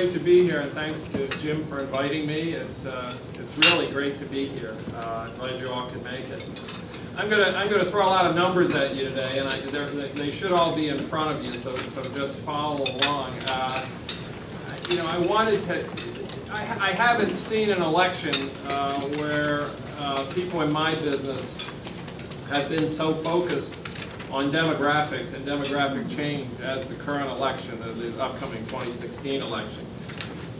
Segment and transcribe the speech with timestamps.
[0.00, 2.54] great to be here, and thanks to Jim for inviting me.
[2.54, 4.74] It's uh, it's really great to be here.
[4.94, 6.82] Uh, I'm glad you all could make it.
[7.18, 10.30] I'm gonna I'm gonna throw a lot of numbers at you today, and I, they
[10.30, 13.34] should all be in front of you, so so just follow along.
[13.46, 13.84] Uh,
[14.88, 15.86] you know, I wanted to.
[16.50, 21.58] I, I haven't seen an election uh, where uh, people in my business
[22.48, 23.74] have been so focused
[24.30, 29.89] on demographics and demographic change as the current election, the upcoming 2016 election.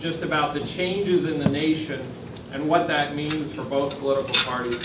[0.00, 2.00] Just about the changes in the nation
[2.54, 4.80] and what that means for both political parties.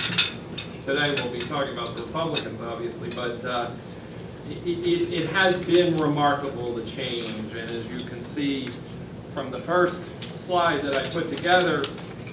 [0.85, 3.71] Today we'll be talking about the Republicans, obviously, but uh,
[4.49, 8.69] it, it, it has been remarkable, the change, and as you can see
[9.33, 10.01] from the first
[10.37, 11.81] slide that I put together,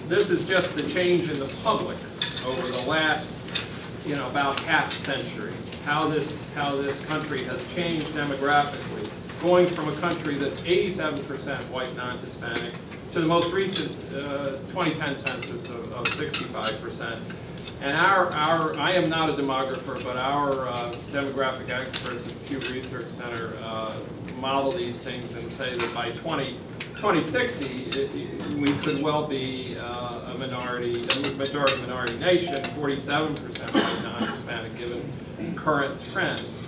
[0.09, 1.97] this is just the change in the public
[2.45, 3.31] over the last,
[4.05, 5.53] you know, about half century.
[5.85, 9.09] How this, how this country has changed demographically,
[9.43, 12.75] going from a country that's 87% white non-Hispanic
[13.11, 17.19] to the most recent uh, 2010 census of, of 65%.
[17.81, 22.59] And our, our, I am not a demographer, but our uh, demographic experts at Pew
[22.73, 23.93] Research Center uh,
[24.39, 26.53] model these things and say that by 20,
[26.95, 33.37] 2060, it, it, we could well be uh, a minority, a majority minority nation, 47%
[33.75, 36.62] white non-Hispanic given current trends.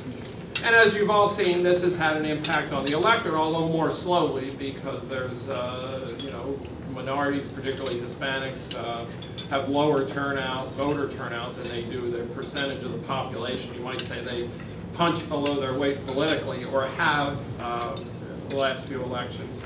[0.65, 3.91] And as you've all seen, this has had an impact on the electorate, although more
[3.91, 6.59] slowly because there's, uh, you know,
[6.95, 9.05] minorities, particularly Hispanics, uh,
[9.51, 13.75] have lower turnout, voter turnout than they do their percentage of the population.
[13.75, 14.49] You might say they
[14.95, 18.01] punch below their weight politically or have uh,
[18.49, 19.63] the last few elections.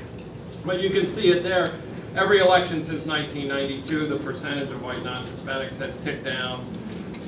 [0.65, 1.75] But you can see it there.
[2.17, 6.65] Every election since 1992, the percentage of white non-Hispanics has ticked down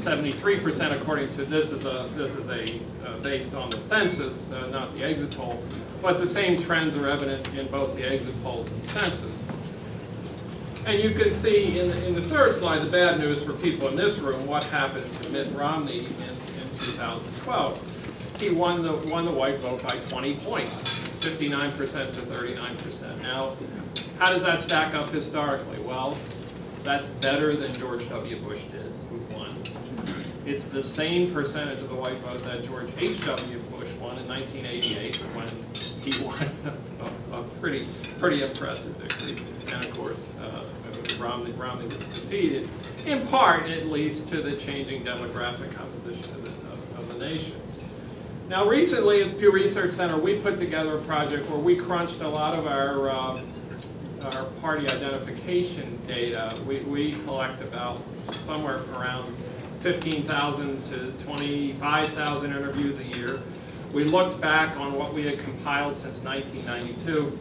[0.02, 2.66] 73% according to this is a this is a
[3.06, 5.64] uh, based on the census, uh, not the exit poll,
[6.02, 9.44] but the same trends are evident in both the exit polls and census.
[10.88, 13.90] And you can see in the, in the third slide the bad news for people
[13.90, 18.38] in this room, what happened to Mitt Romney in, in 2012.
[18.40, 20.82] He won the, won the white vote by 20 points,
[21.20, 21.76] 59%
[22.16, 23.22] to 39%.
[23.22, 23.56] Now,
[24.18, 25.80] how does that stack up historically?
[25.82, 26.18] Well,
[26.84, 28.38] that's better than George W.
[28.38, 28.91] Bush did.
[30.46, 33.60] It's the same percentage of the white vote that George H.W.
[33.60, 35.48] Bush won in 1988 when
[36.02, 36.50] he won
[37.32, 37.86] a, a, pretty,
[38.20, 39.36] pretty impressive victory.
[39.72, 40.64] And of course, uh,
[41.20, 42.68] Romney, Romney was defeated,
[43.06, 47.56] in part at least to the changing demographic composition of the, of, of the nation.
[48.50, 52.22] Now recently at the Pew Research Center, we put together a project where we crunched
[52.22, 53.42] a lot of our uh,
[54.24, 56.56] our party identification data.
[56.68, 58.00] We, we collect about
[58.32, 59.36] somewhere around
[59.82, 63.40] 15,000 to 25,000 interviews a year.
[63.92, 67.38] We looked back on what we had compiled since 1992.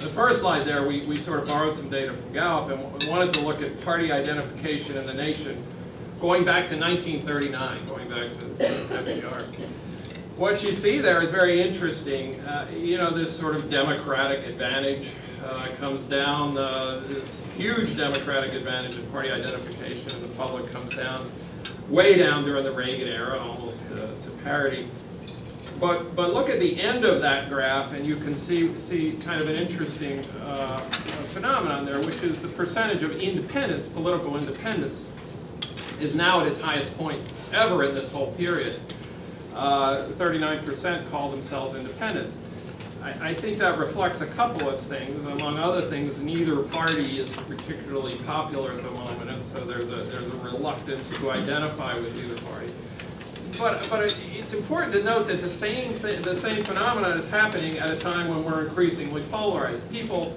[0.00, 3.08] The first slide there, we, we sort of borrowed some data from Gallup and we
[3.10, 5.62] wanted to look at party identification in the nation
[6.18, 8.38] going back to 1939, going back to
[8.94, 9.44] FDR.
[10.36, 12.40] What you see there is very interesting.
[12.40, 15.10] Uh, you know, this sort of democratic advantage
[15.44, 20.94] uh, comes down, uh, this huge democratic advantage in party identification, and the public comes
[20.94, 21.30] down,
[21.88, 24.88] way down during the Reagan era, almost to, to parity.
[25.80, 29.40] But, but look at the end of that graph, and you can see, see kind
[29.40, 35.08] of an interesting uh, phenomenon there, which is the percentage of independence, political independence,
[36.00, 37.20] is now at its highest point
[37.52, 38.78] ever in this whole period.
[39.54, 42.34] 39% uh, call themselves independents.
[43.04, 45.26] I, I, think that reflects a couple of things.
[45.26, 49.96] Among other things, neither party is particularly popular at the moment, and so there's a,
[49.96, 52.72] there's a reluctance to identify with either party.
[53.58, 54.02] But, but
[54.34, 58.28] it's important to note that the same, the same phenomenon is happening at a time
[58.28, 59.90] when we're increasingly polarized.
[59.92, 60.34] People,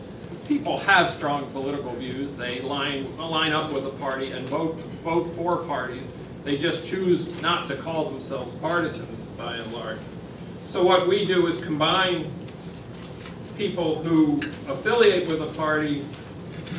[0.48, 2.36] people have strong political views.
[2.36, 6.12] They line, line up with a party and vote, vote for parties.
[6.44, 10.00] They just choose not to call themselves partisans by and large.
[10.60, 12.30] So what we do is combine
[13.58, 14.40] people who
[14.72, 16.06] affiliate with a party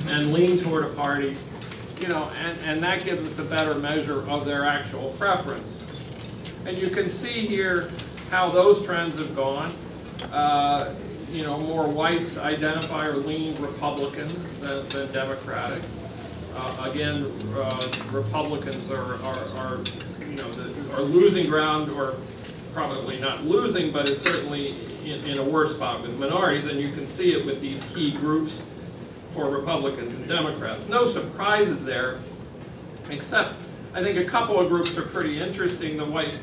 [0.09, 1.37] and lean toward a party,
[2.01, 5.77] you know, and, and that gives us a better measure of their actual preference.
[6.65, 7.91] And you can see here
[8.31, 9.73] how those trends have gone.
[10.33, 10.95] Uh,
[11.33, 14.29] you know, more whites identify or lean Republican
[14.61, 15.83] than, than Democratic.
[16.55, 19.77] Uh, again, uh, Republicans are, are, are,
[20.27, 22.17] you know, the, are losing ground or
[22.73, 24.75] probably not losing, but it's certainly
[25.05, 28.13] in, in a worse spot with minorities, and you can see it with these key
[28.13, 28.63] groups
[29.35, 30.89] for Republicans and Democrats.
[30.89, 32.19] No surprises there,
[33.11, 35.97] except I think a couple of groups are pretty interesting.
[35.97, 36.35] The white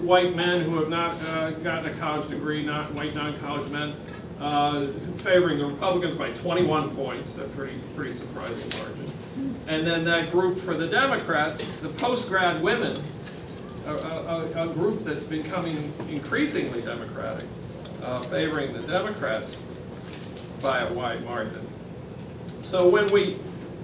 [0.00, 3.94] white men who have not uh, gotten a college degree, not white non-college men,
[4.40, 4.86] uh,
[5.18, 9.12] favoring the Republicans by 21 points, a pretty, pretty surprising margin.
[9.66, 12.96] And then that group for the Democrats, the post-grad women,
[13.88, 17.46] a, a, a group that's becoming increasingly Democratic,
[18.02, 19.60] uh, favoring the Democrats
[20.62, 21.66] by a wide margin.
[22.62, 23.38] So when we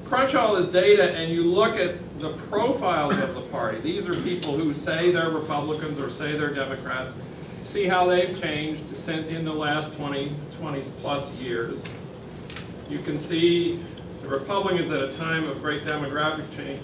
[0.04, 4.14] crunch all this data and you look at the profiles of the party, these are
[4.22, 7.14] people who say they're Republicans or say they're Democrats,
[7.64, 11.80] see how they've changed in the last 20, 20 plus years.
[12.90, 13.82] You can see
[14.20, 16.82] the Republicans at a time of great demographic change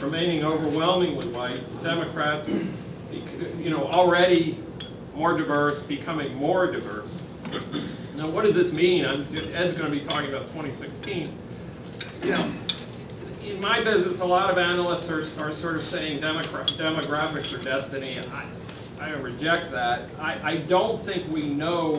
[0.00, 4.58] remaining overwhelmingly white, Democrats, you know, already
[5.14, 7.18] more diverse, becoming more diverse.
[8.14, 9.04] Now, what does this mean?
[9.04, 9.22] I'm,
[9.54, 11.32] Ed's going to be talking about 2016.
[12.22, 12.52] You know,
[13.44, 18.20] in my business, a lot of analysts are, are sort of saying demographics are destiny.
[18.20, 18.46] I,
[19.00, 20.08] I reject that.
[20.18, 21.94] I, I don't think we know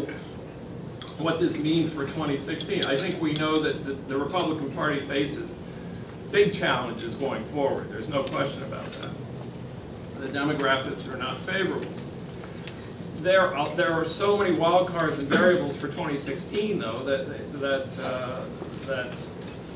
[1.18, 2.86] what this means for 2016.
[2.86, 5.56] I think we know that the, the Republican Party faces
[6.32, 7.92] big challenges going forward.
[7.92, 9.12] There's no question about that.
[10.20, 11.92] The demographics are not favorable.
[13.22, 18.00] There, are, there are so many wild cards and variables for 2016, though, that that
[18.00, 18.46] uh,
[18.88, 19.14] that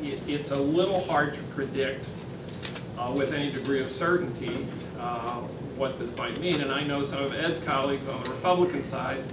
[0.02, 2.08] it, it's a little hard to predict
[2.98, 4.66] uh, with any degree of certainty
[5.00, 5.42] uh,
[5.76, 6.62] what this might mean.
[6.62, 9.24] And I know some of Ed's colleagues on the Republican side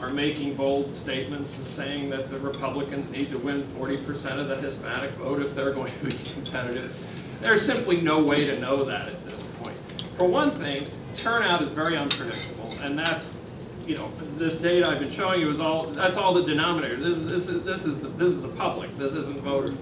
[0.00, 4.56] are making bold statements and saying that the Republicans need to win 40% of the
[4.56, 6.94] Hispanic vote if they're going to be competitive.
[7.40, 9.80] There's simply no way to know that at this point.
[10.16, 13.38] For one thing, turnout is very unpredictable, and that's,
[13.86, 16.96] you know, this data I've been showing you is all, that's all the denominator.
[16.96, 19.76] This is, this is, this is, the, this is the public, this isn't voters.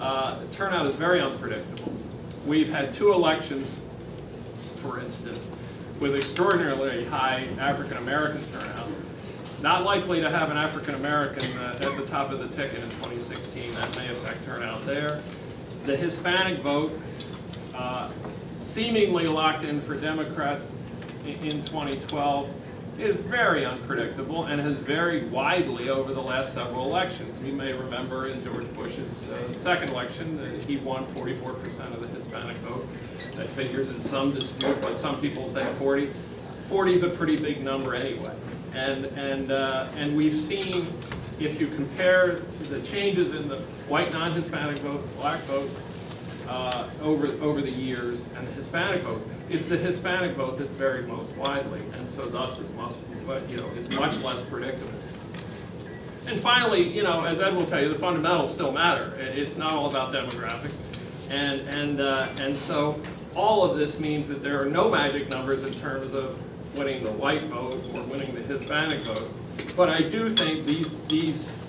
[0.00, 1.92] Uh, turnout is very unpredictable.
[2.46, 3.80] We've had two elections,
[4.82, 5.48] for instance,
[6.00, 8.88] with extraordinarily high African American turnout.
[9.60, 12.90] Not likely to have an African American uh, at the top of the ticket in
[12.90, 13.74] 2016.
[13.74, 15.20] That may affect turnout there.
[15.84, 16.92] The Hispanic vote,
[17.74, 18.08] uh,
[18.56, 20.74] seemingly locked in for Democrats
[21.24, 22.48] in, in 2012,
[23.00, 27.40] is very unpredictable and has varied widely over the last several elections.
[27.42, 32.08] You may remember in George Bush's uh, second election, uh, he won 44% of the
[32.08, 32.86] Hispanic vote.
[33.34, 36.12] That figures in some dispute, but some people say 40.
[36.68, 38.34] 40 is a pretty big number anyway.
[38.78, 40.86] And, and, uh, and we've seen,
[41.40, 43.56] if you compare the changes in the
[43.88, 45.68] white non-Hispanic vote, black vote,
[46.48, 51.08] uh, over, over the years, and the Hispanic vote, it's the Hispanic vote that's varied
[51.08, 52.94] most widely, and so thus is, much,
[53.50, 54.92] you know, is much less predictable.
[56.28, 59.12] And finally, you know, as Ed will tell you, the fundamentals still matter.
[59.18, 60.70] It's not all about demographics.
[61.30, 63.00] And, and, uh, and so
[63.34, 66.38] all of this means that there are no magic numbers in terms of
[66.78, 69.28] winning the white vote or winning the Hispanic vote.
[69.76, 71.68] But I do think these, these,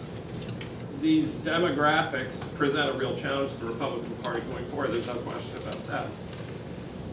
[1.01, 4.93] these demographics present a real challenge to the Republican Party going forward.
[4.93, 6.07] There's no question about that.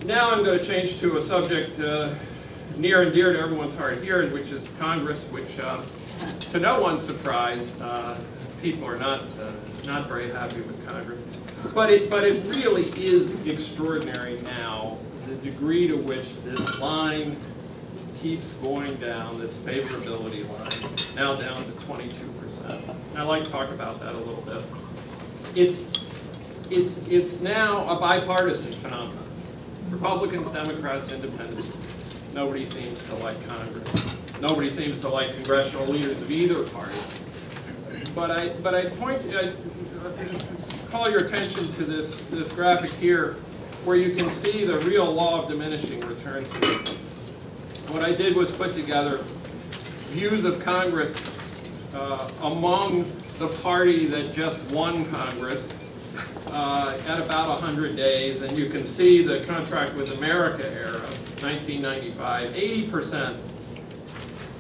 [0.05, 2.15] Now I'm going to change to a subject uh,
[2.77, 5.81] near and dear to everyone's heart here, which is Congress, which, uh,
[6.51, 8.21] to no one's surprise, uh,
[8.61, 9.51] people are not, uh,
[9.87, 11.23] not very happy with Congress.
[11.75, 17.37] But it, but it really is extraordinary now, the degree to which this line
[18.27, 22.97] keeps going down, this favorability line, now down to 22%.
[23.15, 24.65] I'd like to talk about that a little bit.
[25.55, 25.79] It's,
[26.69, 29.23] it's, it's now a bipartisan phenomenon.
[29.91, 31.73] Republicans, Democrats, Independents,
[32.35, 34.17] nobody seems to like Congress.
[34.41, 36.99] Nobody seems to like congressional leaders of either party.
[38.13, 39.53] But I, but I point, I
[40.91, 43.35] call your attention to this, this graphic here,
[43.85, 46.96] where you can see the real law of diminishing returns here.
[47.97, 49.21] What I did was put together
[50.11, 51.17] views of Congress
[51.95, 55.73] uh, among the party that just won Congress
[56.49, 61.01] uh, at about 100 days, and you can see the contract with America era,
[61.41, 63.39] 1995, 80%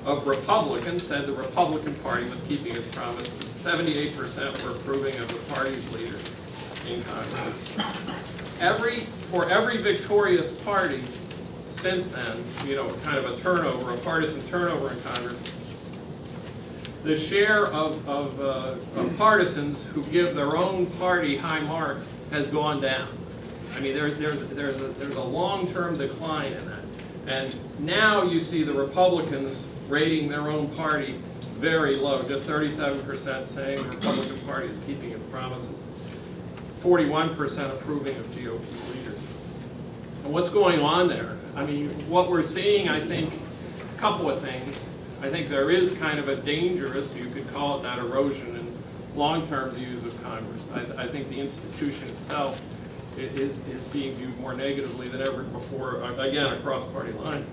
[0.07, 3.35] of Republicans said the Republican Party was keeping its promises.
[3.45, 6.19] 78% were approving of the party's leader
[6.88, 7.76] in Congress.
[8.61, 9.00] Every,
[9.31, 11.05] for every victorious party
[11.87, 15.38] since then, you know, kind of a turnover, a partisan turnover in Congress,
[17.05, 22.49] the share of, of, uh, of, partisans who give their own party high marks has
[22.49, 23.09] gone down.
[23.76, 26.83] I mean, there, there's, there's a, there's a long-term decline in that.
[27.28, 31.21] And now you see the Republicans rating their own party
[31.61, 35.85] very low, just 37% saying the Republican Party is keeping its promises,
[36.83, 37.31] 41%
[37.75, 39.21] approving of GOP leaders.
[40.25, 41.37] And what's going on there?
[41.57, 44.87] I mean, what we're seeing, I think, a couple of things.
[45.23, 48.73] I think there is kind of a dangerous, you could call it that erosion in
[49.17, 50.69] long-term views of Congress.
[50.75, 52.61] I, I think the institution itself
[53.17, 57.47] is, is being viewed more negatively than ever before, uh, again, across party lines.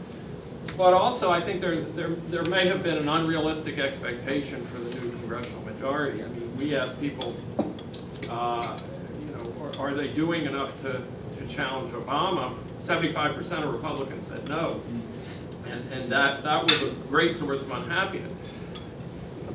[0.75, 5.00] But also, I think there's, there, there may have been an unrealistic expectation for the
[5.00, 6.22] new congressional majority.
[6.22, 7.33] I mean, we ask people,
[8.29, 8.77] uh,
[9.22, 11.01] you know, are, are they doing enough to,
[11.47, 12.53] to challenge Obama?
[12.79, 14.81] Seventy-five percent of Republicans said no.
[15.69, 18.31] And, and that, that was a great source of unhappiness.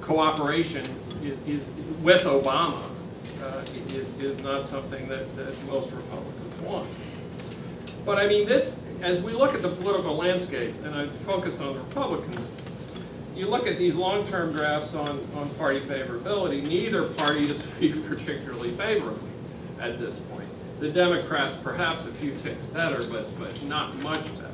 [0.01, 0.89] Cooperation
[1.23, 1.71] is, is
[2.03, 2.83] with Obama
[3.43, 6.89] uh, is, is not something that, that most Republicans want.
[8.05, 11.75] But I mean, this, as we look at the political landscape, and I focused on
[11.75, 12.47] the Republicans,
[13.37, 17.63] you look at these long-term graphs on, on party favorability, neither party is
[18.09, 19.29] particularly favorably
[19.81, 20.49] at this point.
[20.81, 24.49] The Democrats perhaps a few ticks better, but, but not much better.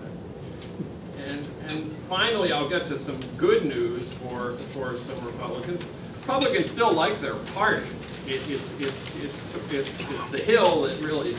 [1.26, 5.84] And, and finally, I'll get to some good news for, for some Republicans.
[6.20, 7.86] Republicans still like their party.
[8.26, 11.34] It, it's, it's, it's, it's, it's the hill that really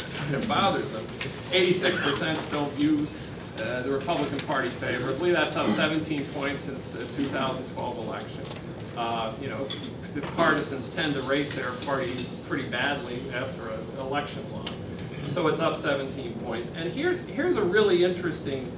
[0.47, 1.03] bothers them.
[1.51, 3.07] 86% still view
[3.59, 5.31] uh, the Republican Party favorably.
[5.31, 8.41] That's up 17 points since the 2012 election.
[8.97, 9.67] Uh, you know,
[10.13, 14.74] the partisans tend to rate their party pretty badly after an election loss.
[15.25, 16.71] So it's up 17 points.
[16.75, 18.71] And here's, here's a really interesting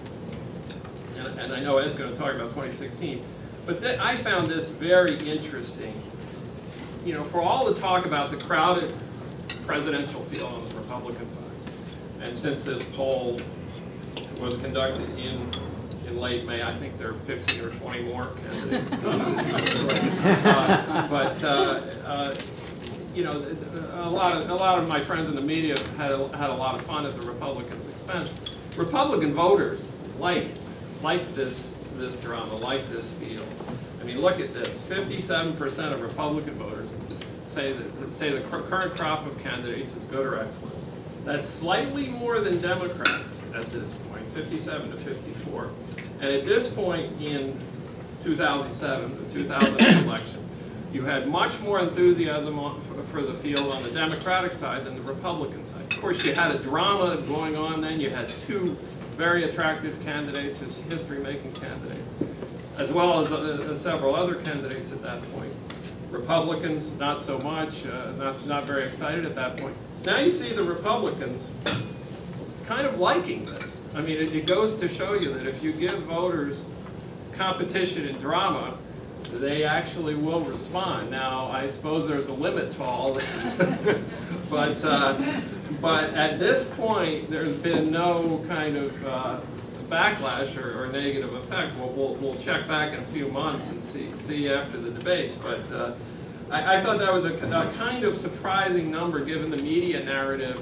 [1.17, 3.23] and, and I know Ed's going to talk about 2016,
[3.65, 5.93] but I found this very interesting.
[7.05, 8.93] You know, for all the talk about the crowded
[9.65, 11.43] presidential field on the Republican side,
[12.21, 13.39] and since this poll
[14.41, 15.51] was conducted in
[16.07, 18.93] in late May, I think there are 15 or 20 more candidates.
[19.03, 22.33] uh, but uh, uh,
[23.17, 23.31] you know,
[23.93, 26.53] a lot of a lot of my friends in the media had a, had a
[26.53, 28.31] lot of fun at the Republicans' expense.
[28.77, 30.51] Republican voters like
[31.01, 33.47] like this this drama, like this field.
[33.99, 36.87] I mean, look at this: 57% of Republican voters
[37.47, 40.75] say that say the current crop of candidates is good or excellent.
[41.25, 45.71] That's slightly more than Democrats at this point, 57 to 54.
[46.21, 47.57] And at this point in
[48.23, 50.46] 2007, the 2008 election,
[50.93, 52.57] you had much more enthusiasm
[53.11, 55.81] for the field on the Democratic side than the Republican side.
[55.81, 57.99] Of course, you had a drama going on then.
[57.99, 58.77] You had two
[59.15, 62.13] very attractive candidates, history-making candidates,
[62.77, 65.51] as well as uh, several other candidates at that point.
[66.11, 69.75] Republicans, not so much, uh, not, not very excited at that point.
[70.05, 71.49] Now you see the Republicans
[72.65, 73.81] kind of liking this.
[73.93, 76.63] I mean, it, it goes to show you that if you give voters
[77.33, 78.77] competition and drama,
[79.33, 81.11] they actually will respond.
[81.11, 83.57] Now, I suppose there's a limit to all this,
[84.49, 85.21] but uh,
[85.81, 89.39] but at this point, there's been no kind of uh,
[89.89, 91.73] backlash or, or, negative effect.
[91.77, 95.35] We'll, we'll, we'll, check back in a few months and see see after the debates.
[95.35, 95.93] But uh,
[96.51, 100.57] I, I, thought that was a, a, kind of surprising number given the media narrative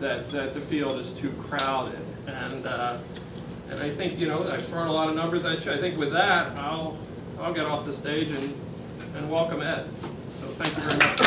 [0.00, 2.00] that that the field is too crowded.
[2.26, 2.98] And uh,
[3.70, 5.72] and I think you know I've thrown a lot of numbers at you.
[5.72, 6.98] I think with that, I'll
[7.40, 8.54] I'll get off the stage and,
[9.16, 9.88] and welcome Ed.
[10.34, 11.20] So thank you very much.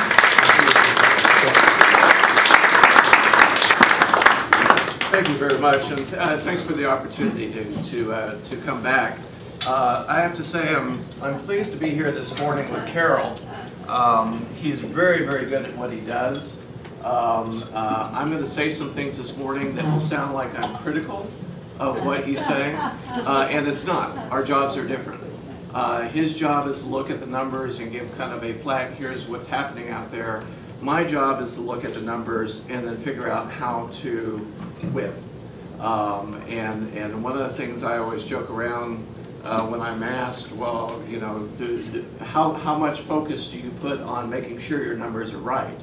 [5.11, 8.83] Thank you very much, and uh, thanks for the opportunity to to, uh, to come
[8.83, 9.17] back.
[9.65, 13.35] Uh, I have to say I'm I'm pleased to be here this morning with Carroll.
[13.87, 16.59] Um, he's very very good at what he does.
[17.03, 20.75] Um, uh, I'm going to say some things this morning that will sound like I'm
[20.77, 21.27] critical
[21.79, 24.15] of what he's saying, uh, and it's not.
[24.31, 25.22] Our jobs are different.
[25.73, 28.91] Uh, his job is to look at the numbers and give kind of a flat,
[28.91, 30.43] here's what's happening out there.
[30.81, 34.51] My job is to look at the numbers and then figure out how to
[34.93, 35.13] win.
[35.79, 39.05] Um, and, and one of the things I always joke around
[39.43, 43.71] uh, when I'm asked, well, you know, do, do, how, how much focus do you
[43.81, 45.79] put on making sure your numbers are right?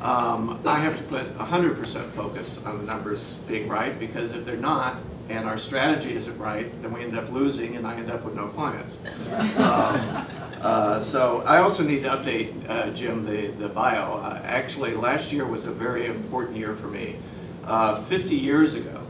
[0.00, 4.56] Um, I have to put 100% focus on the numbers being right because if they're
[4.56, 4.96] not,
[5.28, 8.34] and our strategy isn't right, then we end up losing and I end up with
[8.34, 8.98] no clients.
[9.56, 10.26] Um,
[10.62, 14.14] uh, so I also need to update, uh, Jim, the, the bio.
[14.14, 17.16] Uh, actually, last year was a very important year for me.
[17.64, 19.00] Uh, 50 years ago,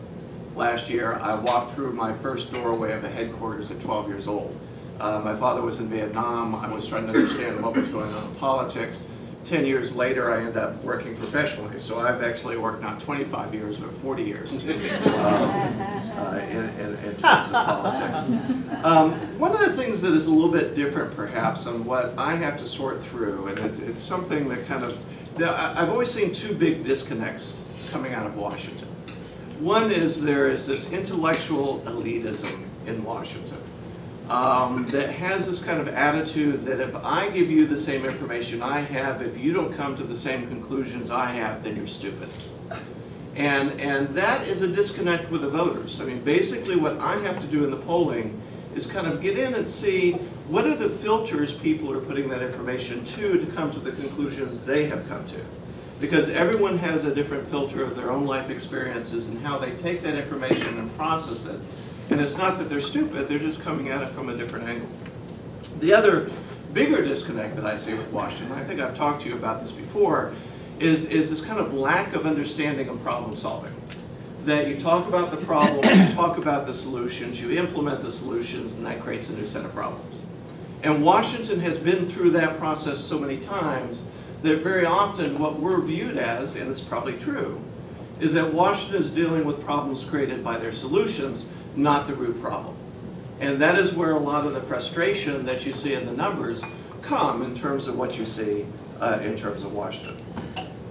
[0.55, 4.59] last year, I walked through my first doorway of a headquarters at 12 years old.
[4.99, 6.55] Uh, my father was in Vietnam.
[6.55, 9.05] I was trying to understand what was going on in politics.
[9.47, 11.79] 10 years later, I end up working professionally.
[11.79, 17.17] So I've actually worked not 25 years, but 40 years um, uh, in, in, in,
[17.17, 18.21] terms of politics.
[18.85, 22.35] Um, one of the things that is a little bit different, perhaps, on what I
[22.35, 24.99] have to sort through, and it's, it's something that kind of,
[25.41, 28.89] I've always seen two big disconnects coming out of Washington.
[29.61, 33.59] One is there is this intellectual elitism in Washington.
[34.29, 38.63] Um, that has this kind of attitude that if I give you the same information
[38.63, 42.29] I have, if you don't come to the same conclusions I have, then you're stupid.
[43.37, 46.01] And, and that is a disconnect with the voters.
[46.01, 48.41] I mean, basically what I have to do in the polling
[48.75, 50.13] is kind of get in and see
[50.49, 54.61] what are the filters people are putting that information to to come to the conclusions
[54.63, 55.41] they have come to.
[56.01, 60.03] Because everyone has a different filter of their own life experiences and how they take
[60.03, 61.61] that information and process it.
[62.11, 64.89] And it's not that they're stupid, they're just coming at it from a different angle.
[65.81, 66.31] The other
[66.73, 69.73] bigger disconnect that I see with Washington, I think I've talked to you about this
[69.73, 70.33] before,
[70.79, 73.75] is, is this kind of lack of understanding of problem solving.
[74.45, 78.75] That you talk about the problem, you talk about the solutions, you implement the solutions,
[78.75, 80.27] and that creates a new set of problems.
[80.83, 84.05] And Washington has been through that process so many times
[84.43, 87.61] that very often what we're viewed as, and it's probably true,
[88.21, 91.47] is that Washington is dealing with problems created by their solutions,
[91.77, 92.77] not the root problem.
[93.41, 96.65] And that is where a lot of the frustration that you see in the numbers
[97.03, 98.65] come in terms of what you see
[99.01, 100.17] uh, in terms of Washington.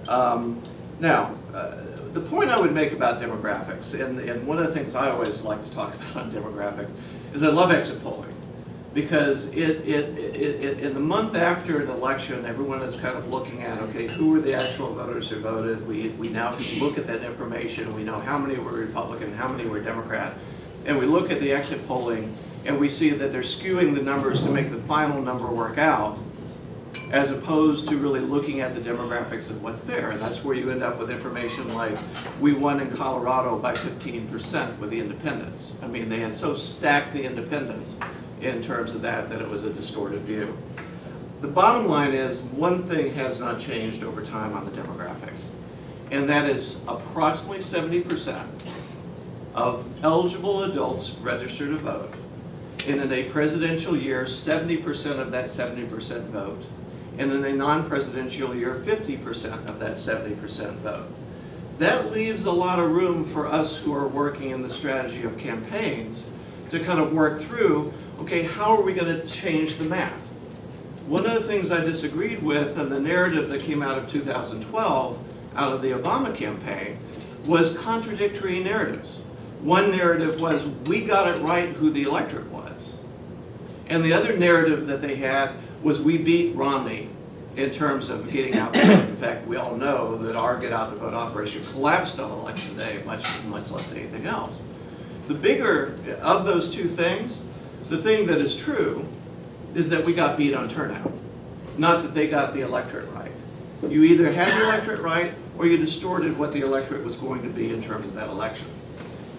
[0.08, 0.62] Um,
[1.00, 1.76] now, uh,
[2.12, 5.42] the point I would make about demographics, and, and one of the things I always
[5.42, 6.94] like to talk about on demographics,
[7.34, 8.32] is I love exit polling.
[8.94, 13.30] Because it, it, it, it, in the month after an election, everyone is kind of
[13.30, 15.86] looking at, okay, who were the actual voters who voted?
[15.86, 17.94] We, we now can look at that information.
[17.94, 20.32] We know how many were Republican, how many were Democrat.
[20.86, 24.40] And we look at the exit polling, and we see that they're skewing the numbers
[24.42, 26.18] to make the final number work out
[27.12, 30.10] as opposed to really looking at the demographics of what's there.
[30.10, 31.96] And that's where you end up with information like,
[32.40, 35.76] we won in Colorado by 15% with the independents.
[35.82, 37.96] I mean, they had so stacked the independents
[38.40, 40.56] in terms of that that it was a distorted view.
[41.42, 45.42] The bottom line is, one thing has not changed over time on the demographics,
[46.10, 48.46] and that is approximately 70%
[49.56, 52.14] of eligible adults registered to vote.
[52.86, 56.64] And in a presidential year, 70% of that 70% vote
[57.18, 61.06] and in a non-presidential year, 50% of that 70% vote.
[61.78, 65.36] That leaves a lot of room for us who are working in the strategy of
[65.38, 66.26] campaigns
[66.70, 70.32] to kind of work through, okay, how are we going to change the math?
[71.06, 75.28] One of the things I disagreed with in the narrative that came out of 2012,
[75.54, 76.98] out of the Obama campaign,
[77.46, 79.22] was contradictory narratives.
[79.66, 82.98] One narrative was, we got it right who the electorate was.
[83.88, 87.08] And the other narrative that they had was we beat Romney
[87.56, 89.08] in terms of getting out the vote.
[89.08, 92.76] In fact, we all know that our get out the vote operation collapsed on election
[92.76, 94.62] day, much, much less anything else.
[95.26, 97.42] The bigger of those two things,
[97.88, 99.04] the thing that is true
[99.74, 101.10] is that we got beat on turnout,
[101.76, 103.32] not that they got the electorate right.
[103.82, 107.48] You either had the electorate right or you distorted what the electorate was going to
[107.48, 108.68] be in terms of that election.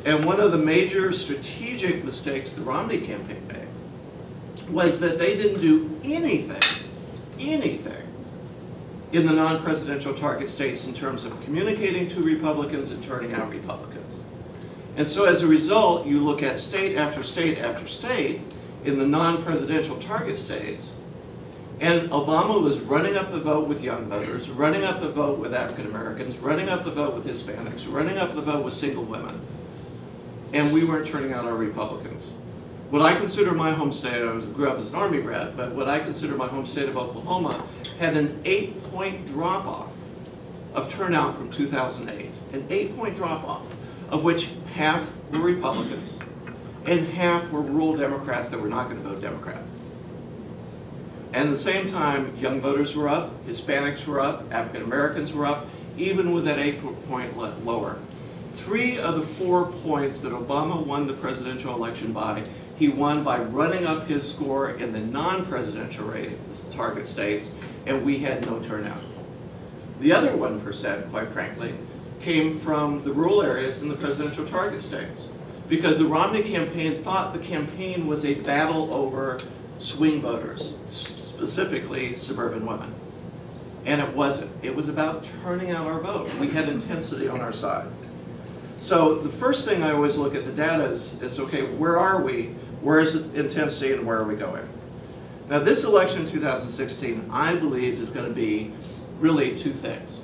[0.07, 5.59] And one of the major strategic mistakes the Romney campaign made was that they didn't
[5.59, 6.87] do anything,
[7.37, 8.07] anything,
[9.11, 14.15] in the non-presidential target states in terms of communicating to Republicans and turning out Republicans.
[14.95, 18.39] And so as a result, you look at state after state after state
[18.85, 20.93] in the non-presidential target states,
[21.81, 25.53] and Obama was running up the vote with young voters, running up the vote with
[25.53, 29.41] African Americans, running up the vote with Hispanics, running up the vote with single women.
[30.53, 32.33] And we weren't turning out our Republicans
[32.89, 35.73] what I consider my home state, I was, grew up as an Army brat, but
[35.73, 37.61] what I consider my home state of Oklahoma
[37.99, 39.91] had an eight-point drop-off
[40.73, 42.31] of turnout from 2008.
[42.53, 43.75] An eight-point drop-off,
[44.09, 46.17] of which half were Republicans
[46.85, 49.61] and half were rural Democrats that were not going to vote Democrat.
[51.33, 55.45] And at the same time, young voters were up, Hispanics were up, African Americans were
[55.45, 57.97] up, even with that eight-point lower.
[58.57, 62.43] Three of the four points that Obama won the presidential election by
[62.77, 66.37] he won by running up his score in the non-presidential race,
[66.69, 67.51] target states,
[67.85, 68.99] and we had no turnout.
[69.99, 71.73] The other 1%, quite frankly,
[72.19, 75.29] came from the rural areas in the presidential target states.
[75.67, 79.39] Because the Romney campaign thought the campaign was a battle over
[79.79, 82.93] swing voters, specifically suburban women.
[83.85, 84.51] And it wasn't.
[84.61, 86.33] It was about turning out our vote.
[86.35, 87.87] We had intensity on our side.
[88.77, 92.21] So the first thing I always look at the data is, is okay, where are
[92.21, 94.67] we where is the intensity and where are we going?
[95.49, 98.71] Now this election in 2016, I believe, is going to be
[99.19, 100.17] really two things.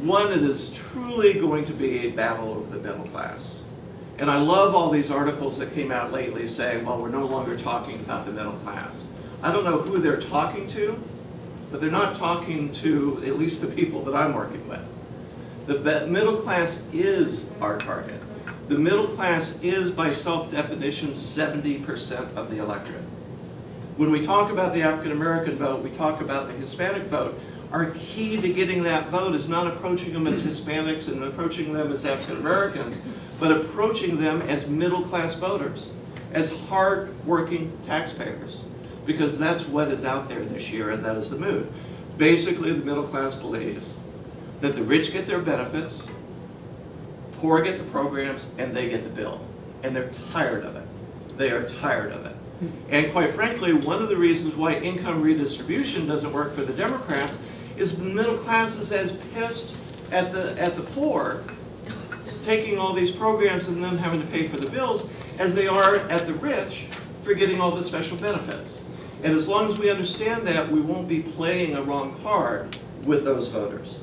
[0.00, 3.60] One, it is truly going to be a battle over the middle class.
[4.18, 7.56] And I love all these articles that came out lately saying, well, we're no longer
[7.56, 9.06] talking about the middle class.
[9.42, 11.02] I don't know who they're talking to,
[11.70, 14.80] but they're not talking to at least the people that I'm working with.
[15.66, 18.20] The middle class is our target.
[18.68, 23.04] The middle class is, by self-definition, 70% of the electorate.
[23.96, 27.38] When we talk about the African American vote, we talk about the Hispanic vote.
[27.70, 31.92] Our key to getting that vote is not approaching them as Hispanics and approaching them
[31.92, 32.98] as African Americans,
[33.38, 35.92] but approaching them as middle class voters,
[36.32, 38.64] as hard-working taxpayers,
[39.06, 41.70] because that's what is out there this year and that is the mood.
[42.18, 43.94] Basically, the middle class believes
[44.62, 46.06] that the rich get their benefits,
[47.32, 49.44] poor get the programs, and they get the bill.
[49.82, 50.84] And they're tired of it.
[51.36, 52.36] They are tired of it.
[52.90, 57.38] And quite frankly, one of the reasons why income redistribution doesn't work for the Democrats
[57.76, 59.74] is the middle class is as pissed
[60.12, 61.42] at the, at the poor
[62.42, 65.96] taking all these programs and them having to pay for the bills as they are
[66.08, 66.86] at the rich
[67.22, 68.80] for getting all the special benefits.
[69.24, 73.24] And as long as we understand that, we won't be playing a wrong card with
[73.24, 73.96] those voters.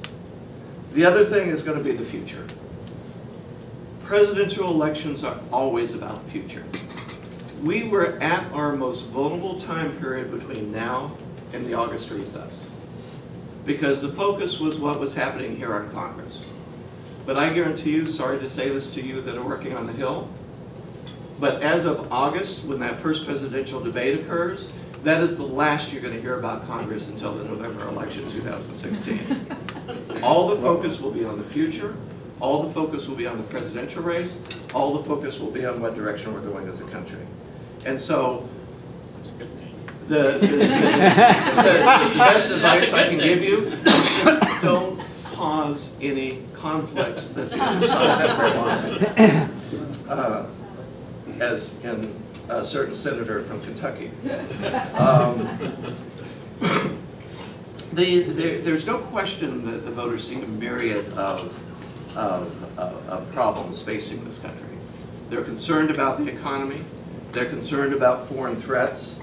[0.94, 2.46] The other thing is going to be the future.
[4.04, 6.64] Presidential elections are always about the future.
[7.64, 11.12] We were at our most vulnerable time period between now
[11.54, 12.66] and the August recess
[13.66, 16.50] because the focus was what was happening here on Congress.
[17.28, 19.94] But I guarantee you, sorry to say this to you that are working on the
[19.94, 20.28] Hill,
[21.40, 24.74] but as of August, when that first presidential debate occurs,
[25.04, 29.46] that is the last you're going to hear about Congress until the November election 2016.
[30.24, 31.96] All the focus will be on the future.
[32.40, 34.40] All the focus will be on the presidential race.
[34.74, 37.26] All the focus will be on what direction we're going as a country.
[37.86, 38.48] And so
[40.08, 45.92] the, the, the, the, the best advice I can give you is just don't cause
[46.02, 49.50] any conflicts that the other side never wanted.
[50.10, 50.46] Uh,
[51.40, 52.14] as in
[52.50, 54.12] a certain senator from Kentucky.
[54.96, 55.48] Um,
[57.94, 61.54] the, there, there's no question that the voters see a myriad of,
[62.18, 64.68] of, of, of problems facing this country.
[65.30, 66.84] They're concerned about the economy.
[67.32, 69.16] They're concerned about foreign threats.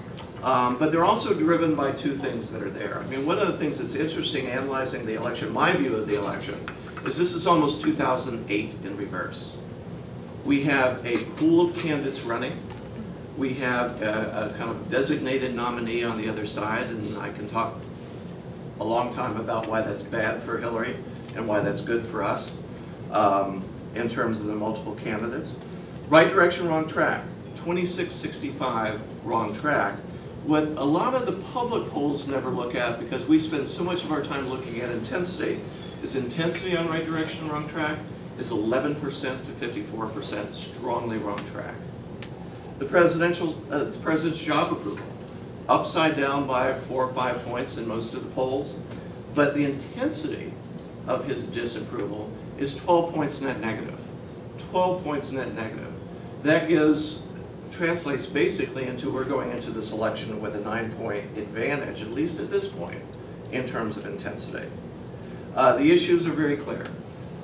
[0.43, 2.99] Um, but they're also driven by two things that are there.
[2.99, 6.19] I mean, one of the things that's interesting analyzing the election, my view of the
[6.19, 6.63] election,
[7.05, 9.57] is this is almost 2008 in reverse.
[10.45, 12.57] We have a pool of candidates running.
[13.35, 17.47] We have a, a kind of designated nominee on the other side, and I can
[17.47, 17.75] talk
[18.79, 20.95] a long time about why that's bad for Hillary
[21.35, 22.57] and why that's good for us
[23.11, 23.63] um,
[23.95, 25.55] in terms of the multiple candidates.
[26.09, 27.23] Right direction, wrong track.
[27.55, 29.95] 2665, wrong track.
[30.45, 34.03] What a lot of the public polls never look at, because we spend so much
[34.03, 35.59] of our time looking at intensity,
[36.01, 37.99] is intensity on right direction, wrong track
[38.37, 41.73] is 11% to 54% strongly wrong track.
[42.77, 45.03] The presidential, uh, the president's job approval,
[45.69, 48.77] upside down by four or five points in most of the polls,
[49.35, 50.53] but the intensity
[51.07, 53.99] of his disapproval is 12 points net negative.
[54.71, 55.93] 12 points net negative.
[56.43, 57.21] That gives,
[57.71, 62.39] translates basically into we're going into this election with a nine point advantage, at least
[62.39, 63.01] at this point,
[63.51, 64.67] in terms of intensity.
[65.55, 66.87] Uh, the issues are very clear.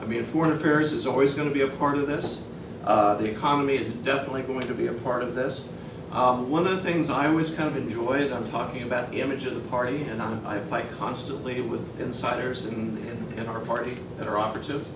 [0.02, 2.42] I mean, foreign affairs is always going to be a part of this.
[2.84, 5.66] Uh, the economy is definitely going to be a part of this.
[6.13, 9.45] Um, one of the things I always kind of enjoy, and I'm talking about image
[9.45, 13.97] of the party, and I, I fight constantly with insiders in, in, in our party
[14.19, 14.91] that are operatives,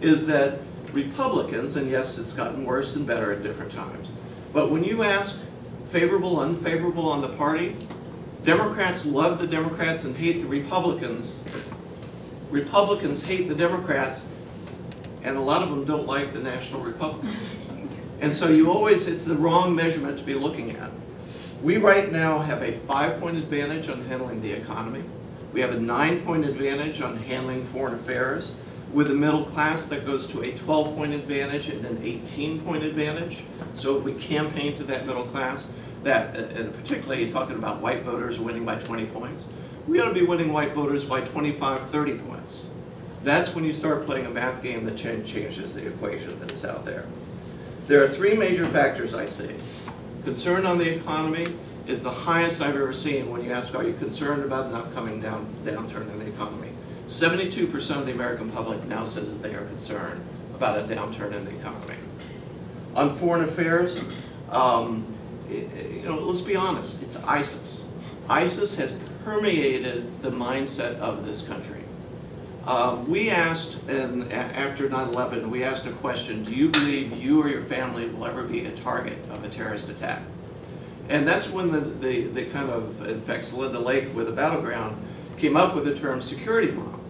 [0.00, 0.58] is that
[0.92, 4.10] Republicans, and yes, it's gotten worse and better at different times,
[4.52, 5.38] but when you ask
[5.86, 7.76] favorable, unfavorable on the party,
[8.42, 11.38] Democrats love the Democrats and hate the Republicans.
[12.50, 14.24] Republicans hate the Democrats,
[15.22, 17.36] and a lot of them don't like the National Republicans.
[18.22, 20.92] And so you always, it's the wrong measurement to be looking at.
[21.60, 25.02] We right now have a five-point advantage on handling the economy.
[25.52, 28.52] We have a nine-point advantage on handling foreign affairs.
[28.92, 33.42] With a middle class, that goes to a 12-point advantage and an 18-point advantage.
[33.74, 35.68] So if we campaign to that middle class,
[36.04, 39.48] that, uh, and particularly talking about white voters winning by 20 points,
[39.88, 42.66] we ought to be winning white voters by 25, 30 points.
[43.24, 46.84] That's when you start playing a math game that changes the equation that is out
[46.84, 47.04] there.
[47.92, 49.54] There are three major factors I see.
[50.24, 51.54] Concern on the economy
[51.86, 55.20] is the highest I've ever seen when you ask, are you concerned about an upcoming
[55.20, 56.70] down, downturn in the economy?
[57.06, 61.44] 72% of the American public now says that they are concerned about a downturn in
[61.44, 61.96] the economy.
[62.96, 64.00] On foreign affairs,
[64.48, 65.04] um,
[65.50, 67.84] you know, let's be honest, it's ISIS.
[68.26, 71.81] ISIS has permeated the mindset of this country.
[72.64, 77.48] Uh, we asked, and after 9-11, we asked a question, do you believe you or
[77.48, 80.22] your family will ever be a target of a terrorist attack?
[81.08, 84.96] And that's when the, the, the kind of, in fact, Celinda Lake with the Battleground
[85.38, 87.00] came up with the term security mom.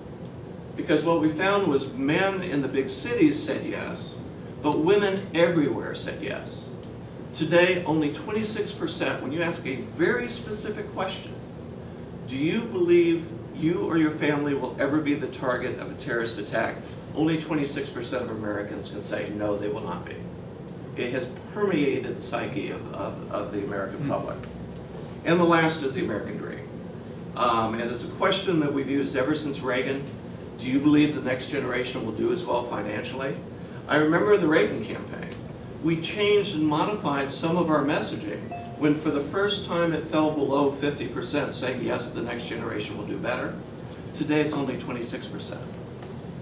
[0.74, 4.18] Because what we found was men in the big cities said yes,
[4.62, 6.70] but women everywhere said yes.
[7.34, 11.34] Today, only 26%, when you ask a very specific question,
[12.26, 13.28] do you believe
[13.62, 16.76] you or your family will ever be the target of a terrorist attack?
[17.14, 20.16] Only 26% of Americans can say, no, they will not be.
[20.96, 24.38] It has permeated the psyche of, of, of the American public.
[25.24, 26.68] And the last is the American dream.
[27.36, 30.04] Um, and it's a question that we've used ever since Reagan.
[30.58, 33.34] Do you believe the next generation will do as well financially?
[33.88, 35.30] I remember the Reagan campaign.
[35.82, 40.32] We changed and modified some of our messaging when for the first time it fell
[40.32, 43.54] below 50% saying, yes, the next generation will do better.
[44.12, 45.56] Today it's only 26%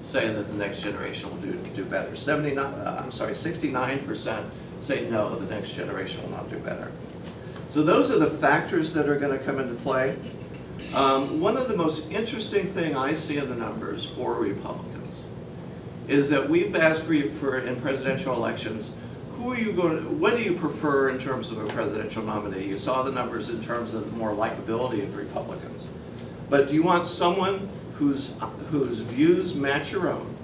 [0.02, 2.16] saying that the next generation will do, do better.
[2.16, 4.44] 79, uh, I'm sorry, 69%
[4.80, 6.90] say no, the next generation will not do better.
[7.66, 10.16] So those are the factors that are going to come into play.
[10.94, 15.20] Um, one of the most interesting thing I see in the numbers for Republicans
[16.08, 18.92] is that we've asked for, for in presidential elections,
[19.40, 22.66] who are you going to, what do you prefer in terms of a presidential nominee?
[22.66, 25.86] You saw the numbers in terms of more likability of Republicans.
[26.50, 28.36] But do you want someone whose,
[28.70, 30.36] whose views match your own?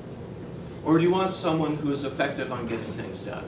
[0.83, 3.45] Or do you want someone who is effective on getting things done?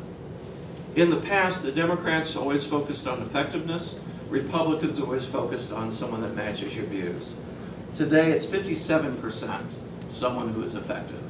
[0.96, 3.98] In the past, the Democrats always focused on effectiveness.
[4.28, 7.36] Republicans always focused on someone that matches your views.
[7.94, 9.62] Today, it's 57%
[10.08, 11.22] someone who is effective.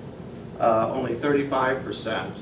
[0.58, 2.32] Uh, only 35%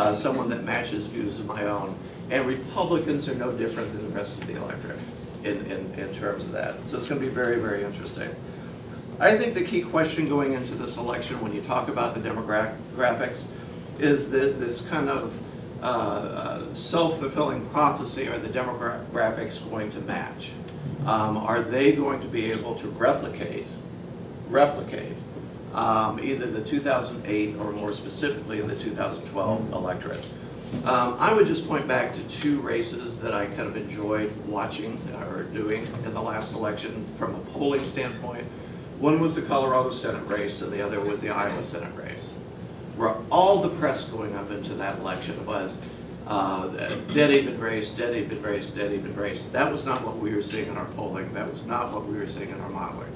[0.00, 1.94] uh, someone that matches views of my own.
[2.30, 4.98] And Republicans are no different than the rest of the electorate
[5.44, 6.86] in, in, in terms of that.
[6.86, 8.34] So it's going to be very, very interesting.
[9.18, 13.44] I think the key question going into this election when you talk about the demographics
[13.98, 15.38] is that this kind of
[15.82, 20.50] uh, uh, self-fulfilling prophecy are the demographics going to match?
[21.00, 23.66] Um, are they going to be able to replicate,
[24.48, 25.12] replicate
[25.74, 30.24] um, either the 2008 or more specifically the 2012 electorate?
[30.84, 35.00] Um, I would just point back to two races that I kind of enjoyed watching
[35.28, 38.44] or doing in the last election from a polling standpoint.
[39.00, 42.30] One was the Colorado Senate race and the other was the Iowa Senate race
[43.00, 45.78] where all the press going up into that election was
[46.26, 46.68] uh,
[47.14, 49.44] dead even race, dead even race, dead even race.
[49.44, 51.32] That was not what we were seeing in our polling.
[51.32, 53.09] That was not what we were seeing in our modeling.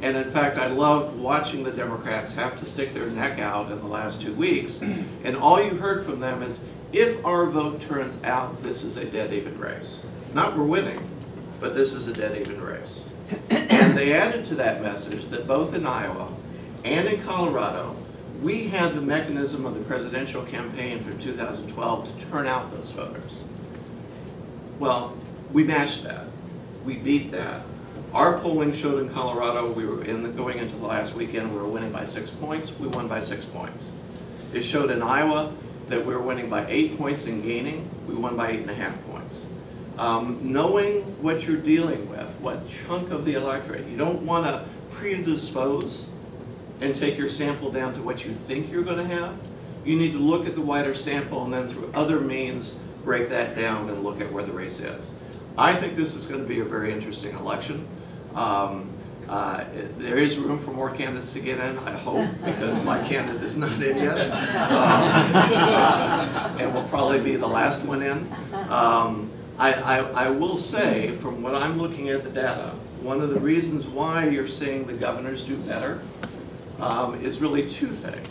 [0.00, 3.78] And in fact, I loved watching the Democrats have to stick their neck out in
[3.78, 4.82] the last two weeks.
[5.24, 9.04] And all you heard from them is, if our vote turns out, this is a
[9.04, 10.04] dead even race.
[10.32, 11.00] Not we're winning,
[11.60, 13.04] but this is a dead even race.
[13.50, 16.28] And they added to that message that both in Iowa
[16.84, 17.94] and in Colorado,
[18.42, 23.44] we had the mechanism of the presidential campaign from 2012 to turn out those voters.
[24.78, 25.16] Well,
[25.52, 26.26] we matched that.
[26.84, 27.62] We beat that.
[28.14, 31.60] Our polling showed in Colorado, we were in the, going into the last weekend, we
[31.60, 32.72] were winning by six points.
[32.78, 33.90] We won by six points.
[34.54, 35.52] It showed in Iowa
[35.88, 37.88] that we were winning by eight points and gaining.
[38.06, 39.44] We won by eight and a half points.
[39.98, 44.64] Um, knowing what you're dealing with, what chunk of the electorate, you don't want to
[44.92, 46.08] predispose
[46.80, 49.36] and take your sample down to what you think you're going to have.
[49.84, 53.54] You need to look at the wider sample and then through other means break that
[53.56, 55.10] down and look at where the race is.
[55.58, 57.86] I think this is going to be a very interesting election.
[58.34, 58.90] Um,
[59.28, 59.64] uh,
[59.98, 63.56] there is room for more candidates to get in, I hope, because my candidate is
[63.56, 64.32] not in yet.
[65.68, 68.30] Um, and will probably be the last one in.
[68.68, 73.30] Um, I, I, I will say, from what I'm looking at the data, one of
[73.30, 76.00] the reasons why you're seeing the governors do better
[76.80, 78.28] um, is really two things.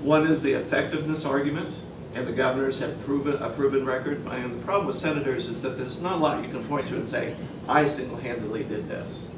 [0.00, 1.74] One is the effectiveness argument,
[2.14, 4.24] and the governors have proven a proven record.
[4.26, 6.96] And the problem with senators is that there's not a lot you can point to
[6.96, 7.36] and say,
[7.68, 9.28] I single-handedly did this.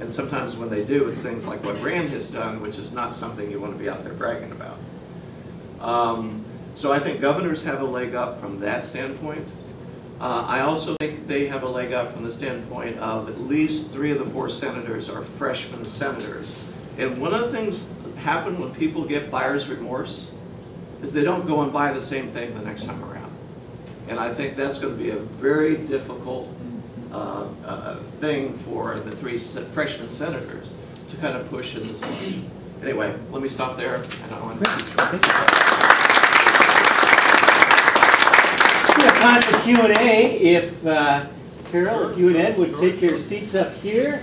[0.00, 3.14] And sometimes when they do, it's things like what Rand has done, which is not
[3.14, 4.78] something you want to be out there bragging about.
[5.80, 9.48] Um, so I think governors have a leg up from that standpoint.
[10.20, 13.90] Uh, I also think they have a leg up from the standpoint of at least
[13.90, 16.54] three of the four senators are freshman senators
[16.98, 20.32] and one of the things that happen when people get buyer's remorse
[21.06, 23.32] is they don't go and buy the same thing the next time around.
[24.08, 26.52] And I think that's going to be a very difficult
[27.12, 30.72] uh, uh, thing for the three freshman senators
[31.08, 32.50] to kind of push in this election.
[32.82, 33.96] Anyway, let me stop there.
[33.96, 34.70] And I want to
[38.96, 40.38] We have time for Q&A.
[40.40, 41.26] If uh,
[41.70, 44.22] Carroll, if you and Ed would take your seats up here.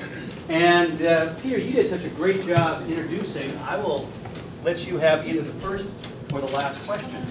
[0.50, 3.58] And uh, Peter, you did such a great job introducing.
[3.60, 4.10] I will
[4.66, 5.90] let you have either the first
[6.34, 7.24] or the last question.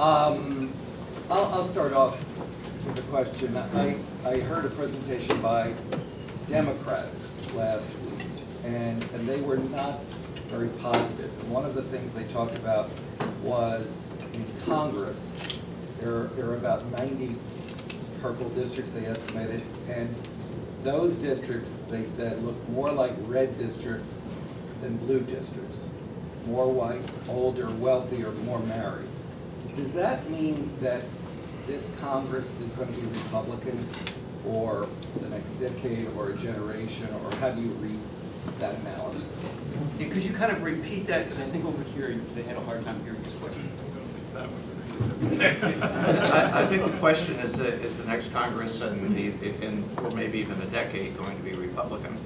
[0.00, 0.72] Um,
[1.30, 2.18] I'll, I'll start off
[2.84, 3.56] with a question.
[3.56, 5.72] I, I heard a presentation by
[6.48, 7.20] Democrats
[7.54, 8.26] last week,
[8.64, 10.02] and, and they were not
[10.48, 11.32] very positive.
[11.42, 12.90] And one of the things they talked about
[13.42, 13.86] was
[14.34, 15.60] in Congress,
[16.00, 17.36] there there are about 90
[18.20, 20.12] purple districts, they estimated, and
[20.82, 24.16] those districts, they said, look more like red districts
[24.82, 25.84] than blue districts.
[26.46, 29.08] More white, older, wealthier, more married.
[29.74, 31.02] Does that mean that
[31.66, 33.84] this Congress is going to be Republican
[34.44, 34.88] for
[35.20, 37.98] the next decade or a generation, or how do you read
[38.60, 39.24] that analysis?
[39.98, 42.60] Yeah, Could you kind of repeat that, because I think over here, they had a
[42.60, 43.68] hard time hearing this question.
[45.82, 49.32] I, I think the question is, the- is the next Congress and the,
[49.66, 52.16] in, or maybe even a decade, going to be Republican?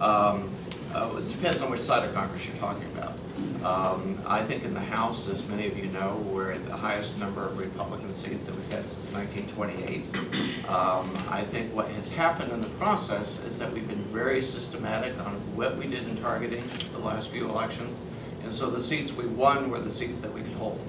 [0.00, 0.50] Um,
[0.92, 3.14] uh, It depends on which side of Congress you're talking about.
[3.64, 7.18] Um, I think in the House, as many of you know, we're at the highest
[7.18, 10.68] number of Republican seats that we've had since 1928.
[10.68, 15.18] Um, I think what has happened in the process is that we've been very systematic
[15.26, 17.98] on what we did in targeting the last few elections.
[18.42, 20.80] And so the seats we won were the seats that we could hold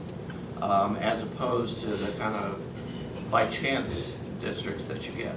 [0.61, 2.61] um, as opposed to the kind of
[3.29, 5.35] by chance districts that you get.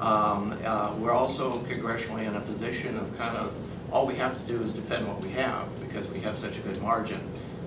[0.00, 3.54] Um, uh, We're also congressionally in a position of kind of,
[3.90, 6.60] all we have to do is defend what we have because we have such a
[6.60, 7.18] good margin,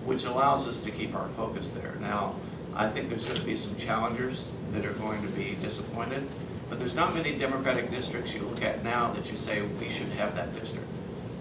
[0.06, 1.96] which allows us to keep our focus there.
[2.00, 2.36] Now,
[2.76, 6.28] I think there's going to be some challengers that are going to be disappointed,
[6.70, 10.10] but there's not many Democratic districts you look at now that you say, we should
[10.10, 10.86] have that district.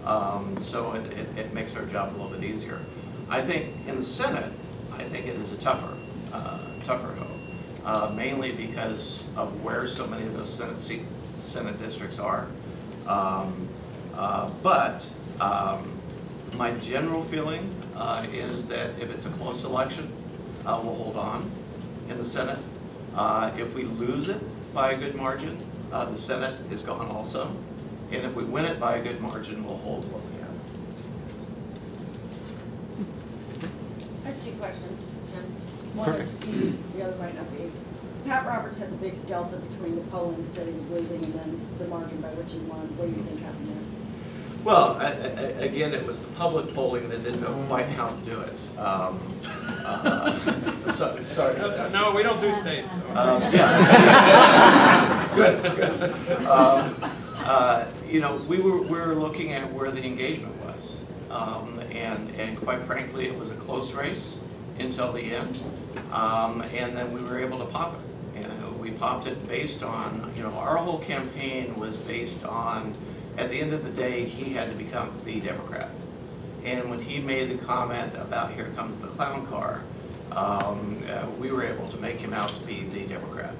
[0.03, 2.79] Um, So it, it- it makes our job a little bit easier.
[3.29, 4.51] I think in the Senate,
[4.91, 5.93] I think it is a tougher,
[6.33, 7.27] uh, tougher go,
[7.85, 11.03] uh, mainly because of where so many of those Senate seat,
[11.37, 12.47] Senate districts are.
[13.05, 13.67] Um,
[14.15, 15.05] uh, But
[15.39, 15.98] um,
[16.55, 20.11] my general feeling uh, is that if it's a close election,
[20.65, 21.49] uh, we'll hold on
[22.09, 22.59] in the Senate.
[23.15, 24.41] Uh, If we lose it
[24.73, 25.57] by a good margin,
[25.91, 27.55] uh, the Senate is gone also.
[28.11, 30.49] And if we win it by a good margin, we'll hold what we have.
[34.25, 35.43] I have two questions, Jim.
[35.95, 37.71] One is easy, the other might not be.
[38.25, 41.33] Pat Roberts had the biggest delta between the polling that said he was losing and
[41.33, 42.81] then the margin by which he won.
[42.97, 43.88] What do you think happened there?
[44.63, 48.15] Well, a- a- again, it was the public polling that didn't know quite how to
[48.25, 48.55] do it.
[48.79, 49.19] Um,
[49.85, 51.55] uh, so- Sorry.
[51.55, 52.93] That's- No, we don't do states.
[52.93, 55.29] so- Um, Yeah.
[55.35, 56.45] Good, good.
[56.45, 56.93] Um,
[57.45, 61.05] uh, You know, we were, we were looking at where the engagement was.
[61.31, 64.39] Um, And, and quite frankly, it was a close race
[64.79, 65.61] until the end.
[66.11, 68.43] Um, And then we were able to pop it.
[68.43, 72.95] And we popped it based on, you know, our whole campaign was based on,
[73.39, 75.89] at the end of the day, he had to become the Democrat.
[76.65, 79.81] And when he made the comment about here comes the clown car,
[80.31, 83.55] um, uh, we were able to make him out to be the Democrat.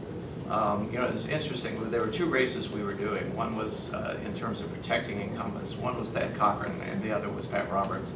[0.49, 3.35] Um, You know, it's interesting, there were two races we were doing.
[3.35, 7.29] One was uh, in terms of protecting incumbents, one was Thad Cochran and the other
[7.29, 8.13] was Pat Roberts.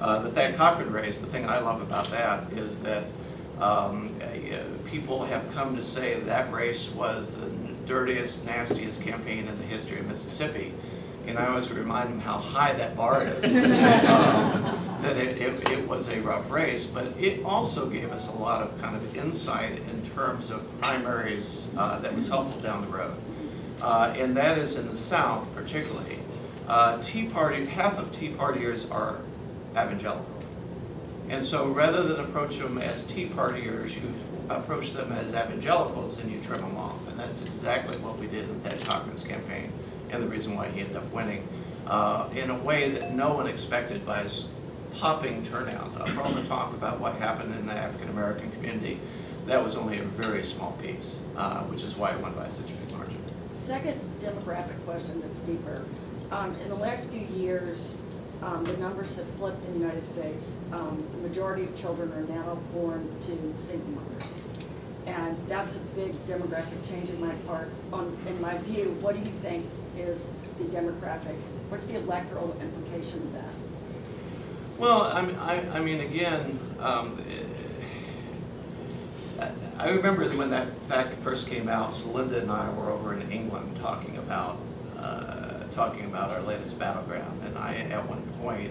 [0.00, 3.04] Uh, The Thad Cochran race, the thing I love about that is that
[3.60, 7.50] um, uh, people have come to say that race was the
[7.86, 10.74] dirtiest, nastiest campaign in the history of Mississippi.
[11.26, 13.44] And I always remind them how high that bar is.
[14.08, 18.32] Um, That it, it, it was a rough race, but it also gave us a
[18.32, 22.88] lot of kind of insight in terms of primaries uh, that was helpful down the
[22.88, 23.14] road.
[23.82, 26.18] Uh, And that is in the South particularly.
[26.66, 29.18] Uh, Tea Party, half of Tea Partiers are
[29.72, 30.24] evangelical.
[31.28, 34.08] And so rather than approach them as Tea Partiers, you
[34.48, 36.96] approach them as evangelicals and you trim them off.
[37.08, 39.70] And that's exactly what we did in Thad Cochran's campaign
[40.10, 41.46] and the reason why he ended up winning
[41.86, 44.48] uh, in a way that no one expected by his
[44.92, 45.90] popping turnout.
[45.98, 48.98] Uh, For all the talk about what happened in the African-American community,
[49.46, 52.70] that was only a very small piece, uh, which is why it won by such
[52.70, 53.18] a big margin.
[53.60, 55.84] Second demographic question that's deeper.
[56.30, 57.96] Um, in the last few years,
[58.42, 60.58] um, the numbers have flipped in the United States.
[60.72, 64.34] Um, the majority of children are now born to single mothers.
[65.06, 68.96] And that's a big demographic change in my part, on, in my view.
[69.00, 71.36] What do you think is the demographic,
[71.68, 73.44] what's the electoral implication of that?
[74.78, 77.22] Well, I mean, I, I mean, again, um,
[79.78, 83.76] I remember when that fact first came out, Linda and I were over in England
[83.76, 84.58] talking about,
[84.98, 88.70] uh, talking about our latest battleground, and I, at one point,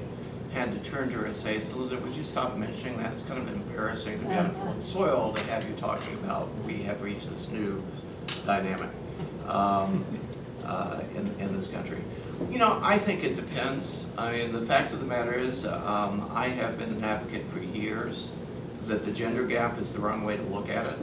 [0.53, 3.11] had to turn to her and say, so Linda, would you stop mentioning that?
[3.11, 6.83] It's kind of embarrassing to be on foreign soil to have you talking about, we
[6.83, 7.83] have reached this new
[8.45, 8.89] dynamic.
[9.47, 10.05] Um,
[10.65, 11.99] uh, in, in this country.
[12.49, 14.07] You know, I think it depends.
[14.17, 17.59] I mean, the fact of the matter is, um, I have been an advocate for
[17.59, 18.31] years
[18.87, 20.99] that the gender gap is the wrong way to look at it.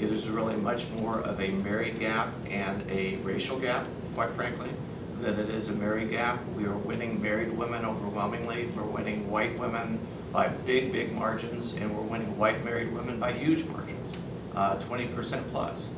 [0.00, 4.70] It is really much more of a married gap and a racial gap, quite frankly,
[5.20, 6.44] than it is a married gap.
[6.56, 8.66] We are winning married women overwhelmingly.
[8.76, 10.00] We're winning white women
[10.32, 14.16] by big, big margins, and we're winning white married women by huge margins,
[14.56, 15.90] uh, twenty percent plus.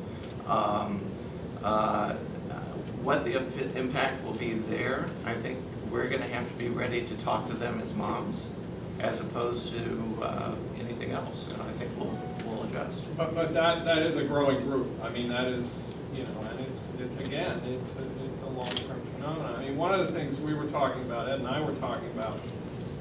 [0.45, 1.01] Um,
[1.63, 2.15] uh,
[3.05, 3.37] What the
[3.77, 5.59] impact will be there, I think
[5.91, 8.47] we're gonna have to be ready to talk to them as moms,
[8.99, 13.03] as opposed to uh, anything else, and I think we'll, we'll adjust.
[13.15, 14.87] But, but that, that is a growing group.
[15.03, 18.99] I mean, that is, you know, and it's, it's again, it's, a- it's a long-term
[19.17, 19.55] phenomenon.
[19.55, 22.09] I mean, one of the things we were talking about, Ed and I were talking
[22.09, 22.39] about,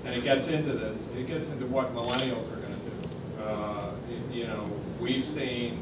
[0.04, 3.42] and it gets into this, it gets into what millennials are gonna do.
[3.42, 3.90] Uh,
[4.30, 4.68] You know,
[5.00, 5.80] we've seen,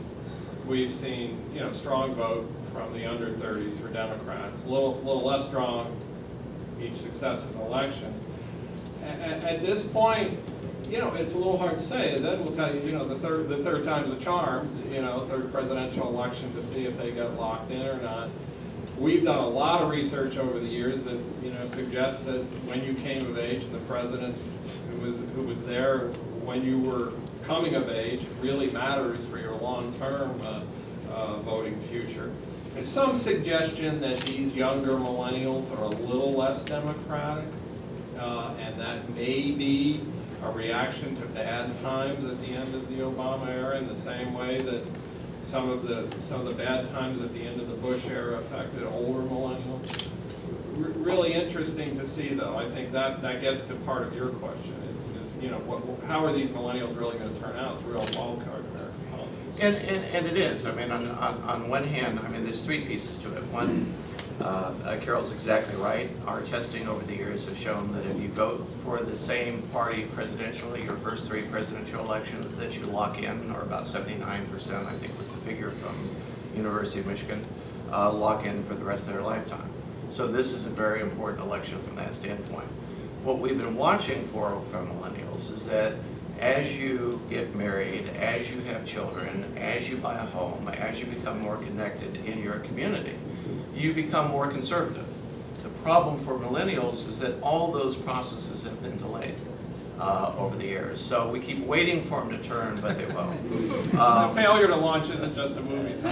[0.66, 5.22] we've seen, you know, strong vote from the under thirties for Democrats, a little, little
[5.22, 5.96] less strong
[6.80, 8.12] each successive election.
[9.04, 10.36] At, at this point,
[10.88, 13.18] you know, it's a little hard to say, Ed will tell you, you know, the
[13.18, 17.12] third, the third time's a charm, you know, third presidential election to see if they
[17.12, 18.28] get locked in or not.
[18.98, 22.84] We've done a lot of research over the years that, you know, suggests that when
[22.84, 24.36] you came of age and the president
[24.90, 26.08] who was, who was there
[26.44, 27.12] when you were
[27.46, 30.60] coming of age really matters for your long-term, uh,
[31.10, 32.30] uh, voting future.
[32.74, 37.44] There's some suggestion that these younger millennials are a little less democratic,
[38.18, 40.00] uh, and that may be
[40.42, 44.32] a reaction to bad times at the end of the Obama era in the same
[44.34, 44.84] way that
[45.42, 48.38] some of the, some of the bad times at the end of the Bush era
[48.38, 50.06] affected older millennials.
[50.78, 52.56] R- Really interesting to see, though.
[52.56, 55.82] I think that, that gets to part of your question, is, is, you know, what,
[56.08, 57.72] how are these millennials really gonna turn out?
[57.76, 58.64] It's a real wild card.
[59.60, 62.64] And, and, and it is, I mean, on, on, on one hand, I mean, there's
[62.64, 63.44] three pieces to it.
[63.52, 63.92] One,
[64.40, 66.10] uh, uh, Carroll's exactly right.
[66.26, 70.04] Our testing over the years have shown that if you vote for the same party
[70.16, 74.94] presidentially, your first three presidential elections, that you lock in, or about seventy-nine percent, I
[74.94, 75.94] think was the figure from
[76.56, 77.46] University of Michigan,
[77.92, 79.68] uh, lock in for the rest of their lifetime.
[80.08, 82.66] So this is a very important election from that standpoint.
[83.22, 85.94] What we've been watching for from millennials is that
[86.42, 91.06] as you get married, as you have children, as you buy a home, as you
[91.06, 93.14] become more connected in your community,
[93.72, 95.06] you become more conservative.
[95.62, 99.36] The problem for millennials is that all those processes have been delayed
[100.00, 101.00] uh, over the years.
[101.00, 103.40] So we keep waiting for them to turn, but they won't.
[103.92, 105.94] The Um, failure to launch isn't just a movie.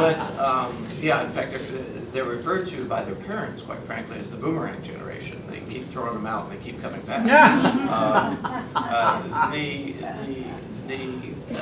[0.00, 1.52] But, um, yeah, in fact,
[2.12, 5.42] they're, referred to by their parents, quite frankly, as the boomerang generation.
[5.48, 7.22] They keep throwing them out and they keep coming back.
[7.90, 8.38] Um,
[8.74, 9.92] uh, The,
[10.88, 11.16] the,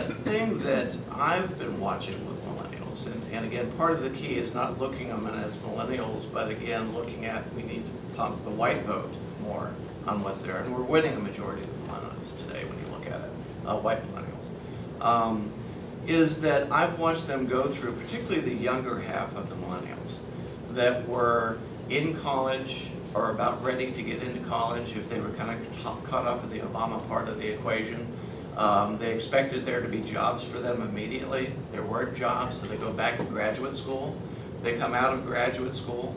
[0.06, 4.36] the thing that I've been watching with millennials, and, and again, part of the key
[4.36, 8.42] is not looking at them as millennials, but again, looking at, we need to pump
[8.44, 9.70] the white vote more
[10.06, 10.56] on what's there.
[10.58, 13.30] And we're winning a majority of the millennials today when you look at it,
[13.66, 14.48] uh, white millennials.
[15.04, 15.50] Um,
[16.06, 20.18] is that I've watched them go through, particularly the younger half of the millennials,
[20.72, 21.58] that were
[21.88, 26.26] in college or about ready to get into college if they were kind of caught
[26.26, 28.06] up in the Obama part of the equation.
[28.56, 31.52] Um, they expected there to be jobs for them immediately.
[31.72, 34.16] There weren't jobs, so they go back to graduate school.
[34.62, 36.16] They come out of graduate school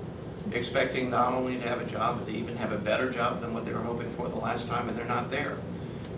[0.52, 3.54] expecting not only to have a job, but to even have a better job than
[3.54, 5.58] what they were hoping for the last time, and they're not there.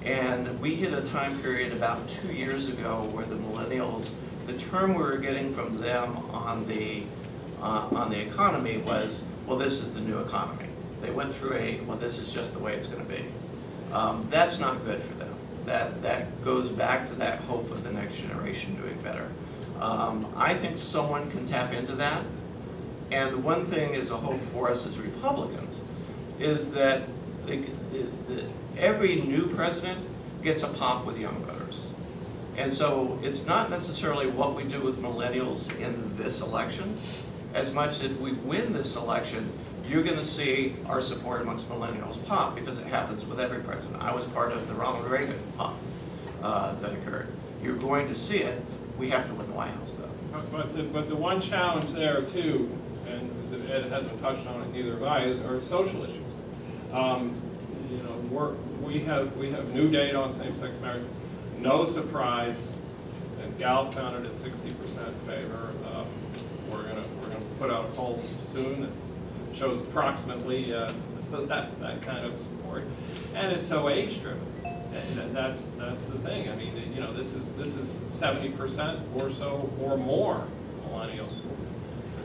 [0.04, 4.12] And we hit a time period about two years ago where the millennials,
[4.48, 7.04] the term we were getting from them on the,
[7.64, 10.68] uh, on the economy was, well, this is the new economy.
[11.02, 13.26] They went through a, well, this is just the way it's gonna be.
[13.94, 15.34] Um, that's not good for them.
[15.66, 19.30] That, that goes back to that hope of the next generation doing better.
[19.80, 22.24] Um, I think someone can tap into that.
[23.12, 25.80] And the one thing is a hope for us as Republicans
[26.40, 27.04] is that
[27.46, 27.58] the,
[27.92, 28.44] the, the,
[28.78, 30.00] every new president
[30.42, 31.88] gets a pop with young voters.
[32.58, 36.98] And so it's not necessarily what we do with millennials in this election,
[37.54, 39.50] as much as we win this election,
[39.88, 44.02] you're gonna see our support amongst millennials pop, because it happens with every president.
[44.02, 45.76] I was part of the Ronald Reagan pop
[46.42, 47.28] uh, that occurred.
[47.62, 48.62] You're going to see it.
[48.98, 50.10] We have to win the White House, though.
[50.32, 52.70] But- But the, but the one challenge there too,
[53.08, 53.30] and
[53.70, 56.32] Ed hasn't touched on it, neither have I, is, are social issues.
[56.92, 57.34] Um,
[57.92, 61.04] You know, we have, we have new data on same-sex marriage,
[61.60, 62.74] no surprise,
[63.42, 65.72] and Gallup found it at sixty percent favor.
[65.94, 66.08] Um,
[66.72, 68.22] We're gonna, we're gonna put out a poll
[68.54, 68.90] soon that
[69.56, 70.92] shows approximately uh,
[71.32, 72.84] that, that kind of support.
[73.36, 77.54] And it's so age-driven, and that's, that's the thing, I mean, you know, this is,
[77.54, 80.46] this is seventy percent or so, or more
[80.90, 81.46] millennials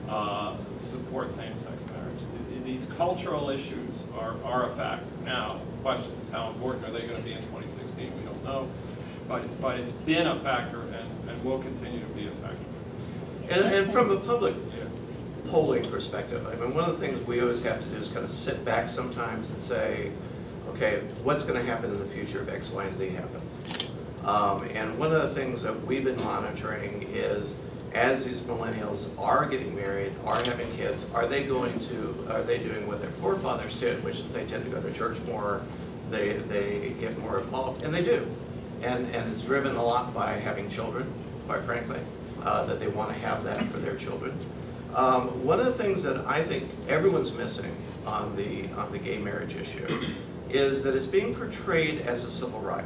[0.09, 2.64] uh, support same-sex marriage.
[2.64, 5.07] These cultural issues are, are a factor.
[5.24, 8.43] Now, the question is how important are they gonna be in twenty sixteen, we don't
[8.45, 8.68] know.
[9.28, 12.64] But, but it's been a factor and, and will continue to be a factor.
[13.51, 14.55] And, and from a public.
[15.49, 18.24] Polling perspective, I mean, one of the things we always have to do is kind
[18.24, 20.11] of sit back sometimes and say,
[20.68, 23.57] okay, what's gonna happen in the future if X, Y, and Z happens?
[24.24, 27.59] Um, and one of the things that we've been monitoring is,
[27.94, 32.59] as these millennials are getting married, are having kids, are they going to, are they
[32.59, 35.62] doing what their forefathers did, which is they tend to go to church more,
[36.11, 38.26] they, they get more involved, and they do.
[38.82, 41.11] And, and it's driven a lot by having children,
[41.46, 42.01] quite frankly,
[42.42, 44.38] uh, that they want to have that for their children.
[44.95, 47.74] Um, one of the things that I think everyone's missing
[48.07, 49.86] on the, on the gay marriage issue
[50.51, 52.84] is that it's being portrayed as a civil right.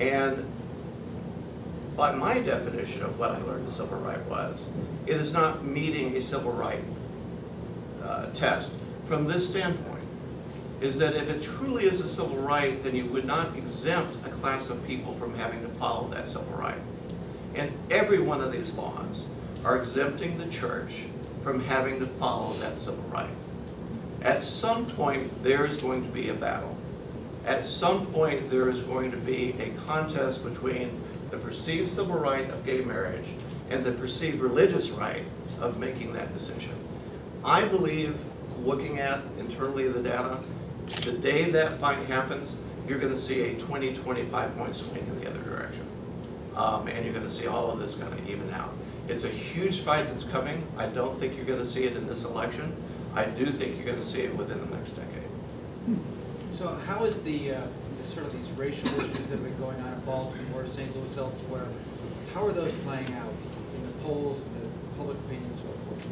[0.00, 0.44] And
[1.94, 4.70] by my definition of what I learned a civil right was,
[5.06, 6.82] it is not meeting a civil right
[8.02, 8.74] uh, test
[9.04, 10.04] from this standpoint,
[10.80, 14.30] is that if it truly is a civil right, then you would not exempt a
[14.30, 16.80] class of people from having to follow that civil right.
[17.54, 19.26] And every one of these laws
[19.64, 21.04] are exempting the church
[21.42, 23.30] from having to follow that civil right.
[24.22, 26.76] At some point, there is going to be a battle.
[27.46, 31.00] At some point, there is going to be a contest between
[31.30, 33.32] the perceived civil right of gay marriage
[33.70, 35.24] and the perceived religious right
[35.60, 36.74] of making that decision.
[37.44, 38.18] I believe,
[38.64, 40.40] looking at internally the data,
[41.04, 42.56] the day that fight happens,
[42.86, 45.86] you're going to see a 20, 25 point swing in the other direction.
[46.56, 48.74] Um, and you're going to see all of this kind of even out.
[49.10, 50.64] It's a huge fight that's coming.
[50.78, 52.72] I don't think you're going to see it in this election.
[53.12, 55.98] I do think you're going to see it within the next decade.
[56.52, 57.60] So how is the, uh,
[58.00, 60.94] the sort of these racial issues that have been going on in Baltimore, St.
[60.94, 61.66] Louis, elsewhere,
[62.32, 63.32] how are those playing out
[63.74, 66.06] in the polls, in the public opinion, so forth?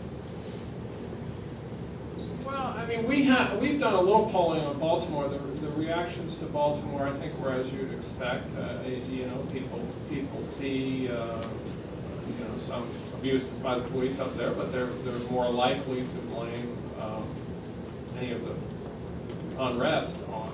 [2.45, 5.29] Well, I mean, we have, we've done a little polling on Baltimore.
[5.29, 8.57] The, the reactions to Baltimore, I think, were as you'd expect.
[8.57, 11.41] Uh, you know, people, people see, uh,
[12.39, 16.17] you know, some abuses by the police up there, but they're, they're more likely to
[16.35, 17.25] blame, um,
[18.19, 18.55] any of the
[19.63, 20.51] unrest on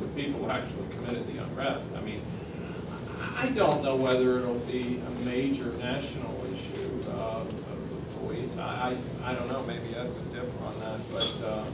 [0.00, 1.90] the people who actually committed the unrest.
[1.96, 2.22] I mean,
[3.20, 7.48] I I don't know whether it'll be a major national issue uh, of
[7.90, 8.56] the police.
[8.58, 11.64] I, I, I don't know, maybe Ed would differ on that, but, uh,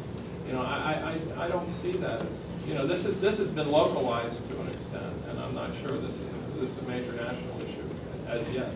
[0.46, 3.50] you know, I, I, I don't see that as, you know, this is, this has
[3.50, 6.82] been localized to an extent, and I'm not sure this is, a- this is a
[6.88, 7.84] major national issue
[8.28, 8.70] as yet.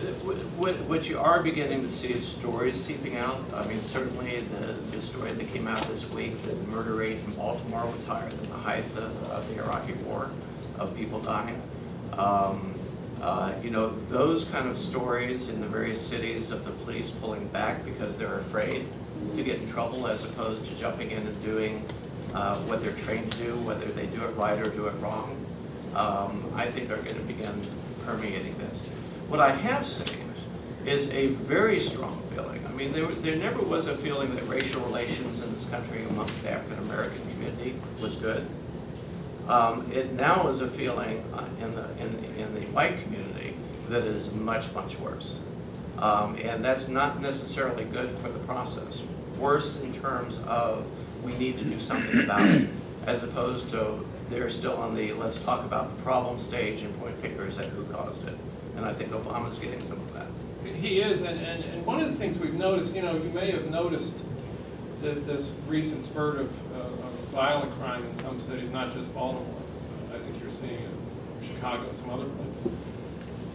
[0.00, 3.38] What, you are beginning to see is stories seeping out.
[3.52, 7.18] I mean, certainly the, the story that came out this week, that the murder rate
[7.18, 10.30] in Baltimore was higher than the height of, of the Iraqi war,
[10.78, 11.60] of people dying.
[12.14, 12.74] Um,
[13.20, 17.46] uh, you know, those kind of stories in the various cities of the police pulling
[17.48, 18.86] back because they're afraid
[19.36, 21.84] to get in trouble as opposed to jumping in and doing
[22.32, 25.36] uh, what they're trained to do, whether they do it right or do it wrong,
[25.94, 27.60] um, I think are going to begin
[28.06, 28.82] permeating this.
[29.30, 30.34] What I have seen
[30.84, 32.66] is a very strong feeling.
[32.66, 36.42] I mean, there, there never was a feeling that racial relations in this country amongst
[36.42, 38.44] the African American community was good.
[39.46, 43.54] Um, it now is a feeling uh, in the, in the, in the white community
[43.88, 45.38] that is much, much worse.
[45.98, 49.00] Um, and that's not necessarily good for the process.
[49.38, 50.84] Worse in terms of
[51.22, 52.68] we need to do something about it,
[53.06, 57.16] as opposed to they're still on the let's talk about the problem stage and point
[57.18, 58.34] fingers at who caused it.
[58.80, 60.26] And I think Obama's getting some of that.
[60.64, 63.50] He is, and, and, and one of the things we've noticed, you know, you may
[63.50, 64.14] have noticed
[65.02, 69.44] th this recent spurt of, uh, of violent crime in some cities, not just Baltimore.
[70.10, 70.90] Uh, I think you're seeing it
[71.42, 72.58] in Chicago, some other places.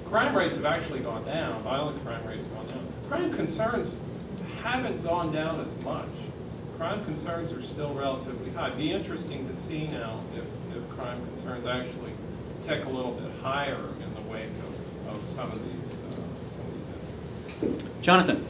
[0.06, 2.88] Crime rates have actually gone down, violent crime rates have gone down.
[3.10, 3.96] Crime concerns
[4.62, 6.14] haven't gone down as much.
[6.78, 8.68] Crime concerns are still relatively high.
[8.68, 12.14] It'd be interesting to see now if, if crime concerns actually
[12.62, 14.75] tick a little bit higher in the wake of,
[15.16, 16.16] of some of these, uh,
[16.48, 17.84] some of these incidents.
[18.02, 18.46] Jonathan?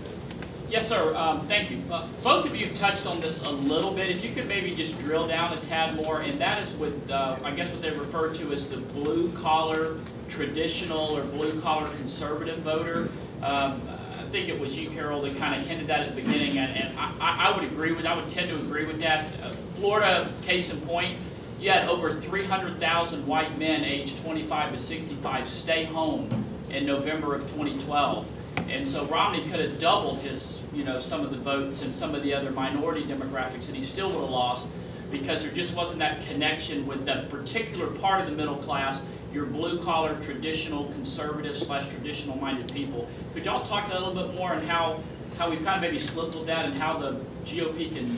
[0.69, 1.15] Yes, sir.
[1.15, 1.81] Um, Thank you.
[1.91, 4.09] Uh, Both of you touched on this a little bit.
[4.09, 7.37] If you could maybe just drill down a tad more, and that is with, uh,
[7.43, 9.97] I guess what they refer to as the blue collar
[10.27, 13.09] traditional or blue collar conservative voter.
[13.43, 13.79] Um,
[14.17, 16.75] I think it was you, Carroll, that kind of hinted that at the beginning, and
[16.75, 19.23] and I- I I would agree with, I would tend to agree with that.
[19.43, 21.17] Uh, Florida, case in point,
[21.59, 26.27] you had over 300,000 white men aged 25 to 65 stay home
[26.69, 28.27] in November of 2012.
[28.69, 32.15] And so Romney could have doubled his, you know, some of the votes and some
[32.15, 34.67] of the other minority demographics, and he still would have lost
[35.11, 39.03] because there just wasn't that connection with that particular part of the middle class,
[39.33, 43.07] your blue collar, traditional, conservative slash traditional minded people.
[43.33, 45.01] Could y'all talk a little bit more on how,
[45.37, 48.17] how we've kind of maybe slipped with that and how the GOP can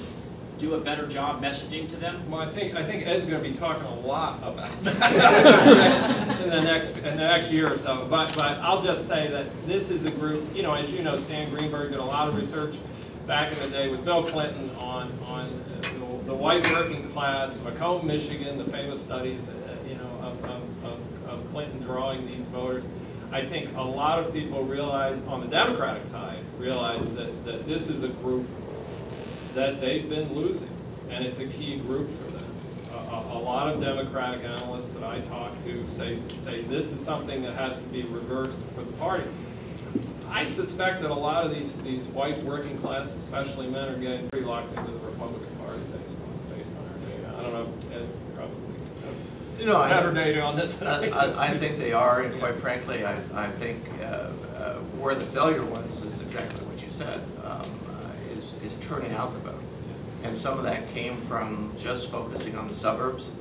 [0.60, 2.30] do a better job messaging to them?
[2.30, 6.62] Well, I think, I think Ed's gonna be talking a lot about that in the
[6.62, 8.06] next, in the next year or so.
[8.10, 11.18] But, but I'll just say that this is a group, you know, as you know,
[11.20, 12.76] Stan Greenberg did a lot of research
[13.26, 15.46] back in the day with Bill Clinton on, on
[15.82, 15.88] the
[16.28, 21.00] the white working class, Macomb, Michigan, the famous studies, uh, you know, of, of, of-
[21.28, 22.84] of Clinton drawing these voters.
[23.32, 27.90] I think a lot of people realize, on the Democratic side, realize that, that this
[27.90, 28.48] is a group
[29.56, 30.70] that they've been losing,
[31.10, 32.44] and it's a key group for them.
[33.12, 37.42] A, a, lot of Democratic analysts that I talk to say, say this is something
[37.44, 39.24] that has to be reversed for the party.
[40.30, 44.30] I suspect that a lot of these, these white working class, especially men, are getting
[44.30, 47.38] pretty locked into the Republican Party based on, based on our data.
[47.38, 48.56] I don't know, Ed, probably
[49.60, 51.48] You know, have better I, data on this than I I.
[51.48, 55.64] I- think they are, and quite frankly, I, I think uh, uh, where the failure
[55.64, 57.66] was is exactly what you said, um, uh,
[58.68, 59.64] is, turning out the vote.
[60.24, 63.32] And some of that came from just focusing on the suburbs,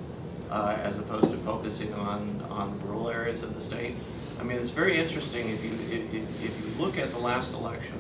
[0.51, 3.95] uh, as opposed to focusing on, on rural areas of the state.
[4.39, 7.95] I mean, it's very interesting, if you, if, if- you look at the last election,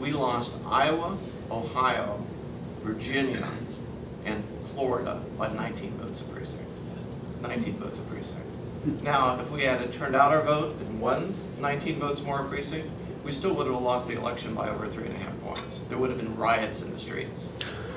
[0.00, 1.16] we lost Iowa,
[1.50, 2.24] Ohio,
[2.82, 3.46] Virginia,
[4.24, 4.42] and
[4.74, 6.68] Florida by 19 votes a precinct.
[7.42, 8.40] 19 votes a precinct.
[9.02, 12.88] Now, if we had turned out our vote and won 19 votes more a precinct,
[13.24, 15.82] we still would have lost the election by over three and a half points.
[15.88, 17.48] There would have been riots in the streets.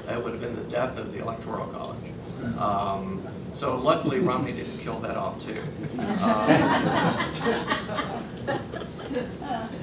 [0.09, 2.57] It would have been the death of the Electoral College.
[2.59, 5.61] Um, So luckily Romney didn't kill that off too.
[5.97, 6.47] Um,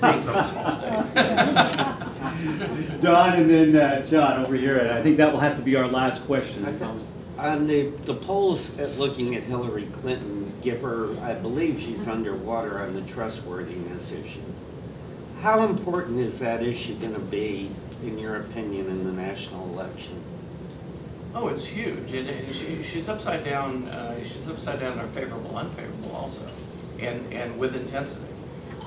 [0.01, 0.93] Being from a small state.
[3.01, 5.75] Don and then uh, John over here, and I think that will have to be
[5.77, 6.65] our last question.
[6.67, 6.73] I
[7.39, 12.81] On the, the polls at looking at Hillary Clinton give her, I believe she's underwater
[12.81, 14.43] on the trustworthiness issue.
[15.43, 17.69] How important is that issue gonna be,
[18.05, 20.23] in your opinion, in the national election?
[21.35, 22.13] Oh, it's huge.
[22.13, 26.49] And, and she, she's upside down, uh, she's upside down or favorable, unfavorable also,
[27.01, 28.33] and, and with intensity.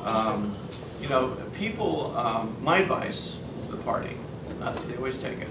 [0.06, 0.56] Um,
[1.02, 3.36] you know, people, um, my advice
[3.66, 4.16] to the party,
[4.58, 5.50] not that they always take it,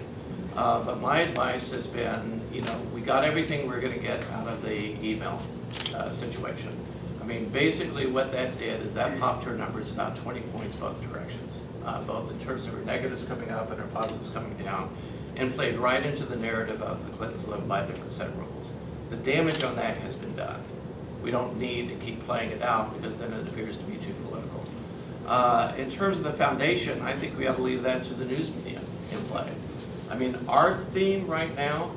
[0.57, 4.49] uh, but my advice has been, you know, we got everything we're gonna get out
[4.49, 5.43] of the email,
[5.95, 6.75] uh, situation.
[7.25, 11.01] I mean, basically what that did is that popped her numbers about twenty points both
[11.01, 14.95] directions, uh, both in terms of her negatives coming up and her positives coming down,
[15.37, 18.39] and played right into the narrative of the Clintons live by a different set of
[18.39, 18.75] rules.
[19.09, 20.61] The damage on that has been done.
[21.23, 24.13] We don't need to keep playing it out because then it appears to be too
[24.27, 24.63] political.
[25.27, 28.27] Uh, in terms of the foundation, I think we ought to leave that to the
[28.27, 29.49] news media in play.
[30.11, 31.93] I mean, our theme right now,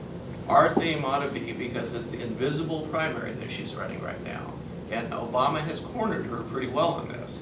[0.48, 4.54] our theme ought to be, because it's the invisible primary that she's running right now,
[4.92, 7.40] and Obama has cornered her pretty well on this,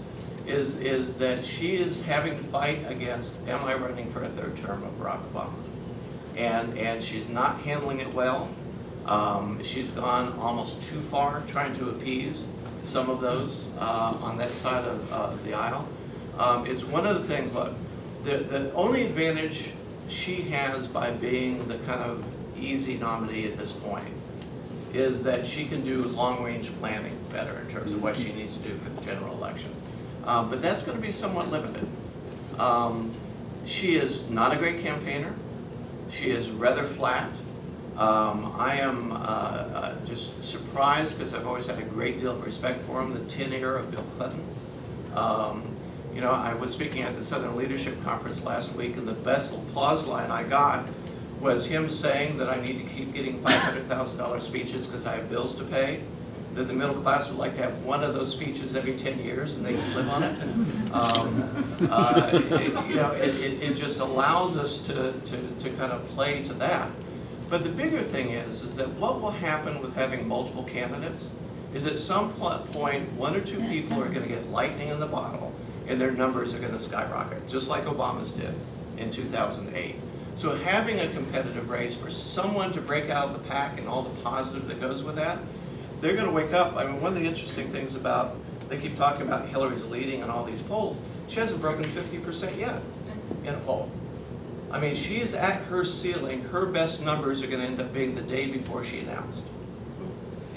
[0.48, 4.56] is, is that she is having to fight against, am I running for a third
[4.58, 5.54] term of Barack Obama?
[6.36, 8.50] And, and she's not handling it well.
[9.06, 12.46] Um, she's gone almost too far trying to appease
[12.84, 15.88] some of those uh, on that side of uh, the aisle.
[16.38, 17.74] Um, it's one of the things, look,
[18.24, 19.72] the, the only advantage
[20.08, 22.24] she has by being the kind of
[22.58, 24.08] easy nominee at this point
[24.98, 28.64] is that she can do long-range planning better in terms of what she needs to
[28.64, 29.70] do for the general election.
[30.26, 31.88] Um, but that's going to be somewhat limited.
[32.58, 33.12] Um,
[33.66, 35.34] she is not a great campaigner.
[36.10, 37.30] She is rather flat.
[37.98, 42.46] Um, I am uh, uh, just surprised because I've always had a great deal of
[42.46, 44.44] respect for him, the tin of Bill Clinton.
[45.16, 45.64] Um,
[46.14, 49.54] you know, I was speaking at the Southern Leadership Conference last week, and the best
[49.54, 50.86] applause line I got
[51.54, 55.54] was him saying that I need to keep getting $500,000 speeches because I have bills
[55.56, 56.02] to pay,
[56.56, 59.56] that the middle class would like to have one of those speeches every 10 years
[59.56, 60.42] and they can live on it.
[60.92, 65.92] Um, uh, it- You know, it, it it just allows us to, to, to kind
[65.92, 66.90] of play to that.
[67.50, 71.30] But the bigger thing is, is that what will happen with having multiple candidates
[71.76, 75.54] is at some point, one or two people are gonna get lightning in the bottle
[75.88, 78.56] and their numbers are gonna skyrocket, just like Obama's did
[78.98, 79.96] in 2008.
[80.36, 84.02] So having a competitive race for someone to break out of the pack and all
[84.02, 85.40] the positive that goes with that,
[86.02, 86.76] they're gonna wake up.
[86.76, 88.36] I mean, one of the interesting things about,
[88.68, 92.82] they keep talking about Hillary's leading in all these polls, she hasn't broken 50% yet
[93.46, 93.90] in a poll.
[94.70, 98.14] I mean, she is at her ceiling, her best numbers are gonna end up being
[98.14, 99.46] the day before she announced.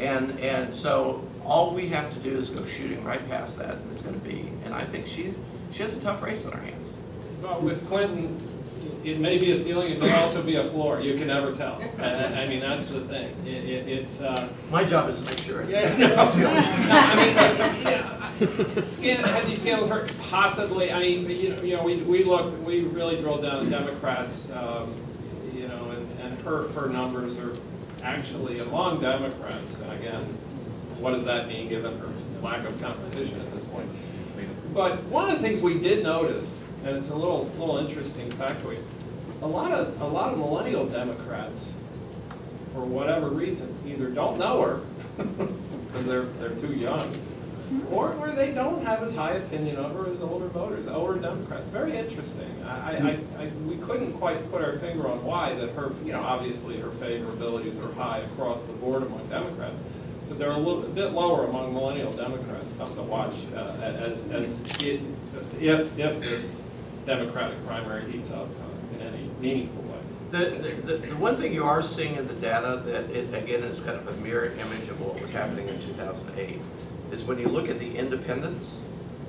[0.00, 3.90] And, and so, all we have to do is go shooting right past that, and
[3.92, 5.34] it's gonna be, and I think she,
[5.70, 6.92] she has a tough race on her hands.
[7.40, 8.36] But with Clinton,
[9.04, 11.82] it may be a ceiling, it may also be a floor, you can never tell.
[11.98, 15.38] I, I mean, that's the thing, it, it, it's, uh, My job is to make
[15.38, 15.94] sure it's, Yeah.
[15.98, 16.54] it's a ceiling.
[16.54, 18.30] No, I mean, yeah,
[18.78, 22.24] I- scan, had these scandals hurt, possibly, I mean, you know, you know, we, we
[22.24, 24.92] looked, we really drilled down on Democrats, um,
[25.54, 27.56] you know, and, and her, her numbers are
[28.02, 30.22] actually among Democrats, and again,
[31.00, 32.08] what does that mean, given her
[32.42, 33.88] lack of competition at this point?
[34.74, 38.80] But one of the things we did notice, and it's a little, little interesting factoid,
[39.42, 41.74] a lot of, a lot of millennial Democrats,
[42.74, 44.80] for whatever reason, either don't know her,
[45.86, 47.14] because they're, they're too young,
[47.90, 51.68] or, or they don't have as high opinion of her as older voters, older Democrats.
[51.68, 52.50] Very interesting.
[52.64, 56.22] I, I, I, we couldn't quite put our finger on why, that her, you know,
[56.22, 59.82] obviously her favorabilities are high across the board among Democrats,
[60.28, 64.62] but they're a little bit lower among millennial Democrats, something to watch, uh, as, as
[64.82, 65.00] it,
[65.60, 66.62] if, if this
[67.08, 69.98] Democratic primary heats up uh, in any meaningful way.
[70.30, 73.80] The, the, the one thing you are seeing in the data that it, again, is
[73.80, 76.60] kind of a mirror image of what was happening in 2008,
[77.10, 78.82] is when you look at the independents,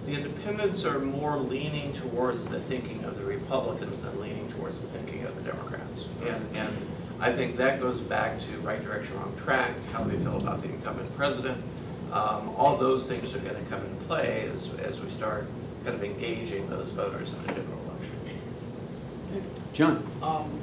[0.06, 4.88] the independents are more leaning towards the thinking of the Republicans than leaning towards the
[4.88, 6.04] thinking of the Democrats.
[6.24, 6.76] And, and
[7.22, 10.68] I think that goes back to right direction, wrong track, how they feel about the
[10.68, 11.64] incumbent president.
[12.12, 15.48] Um, all those things are gonna come into play as, as we start
[15.84, 19.54] kind of engaging those voters in a general election.
[19.74, 20.08] John?
[20.22, 20.60] Um,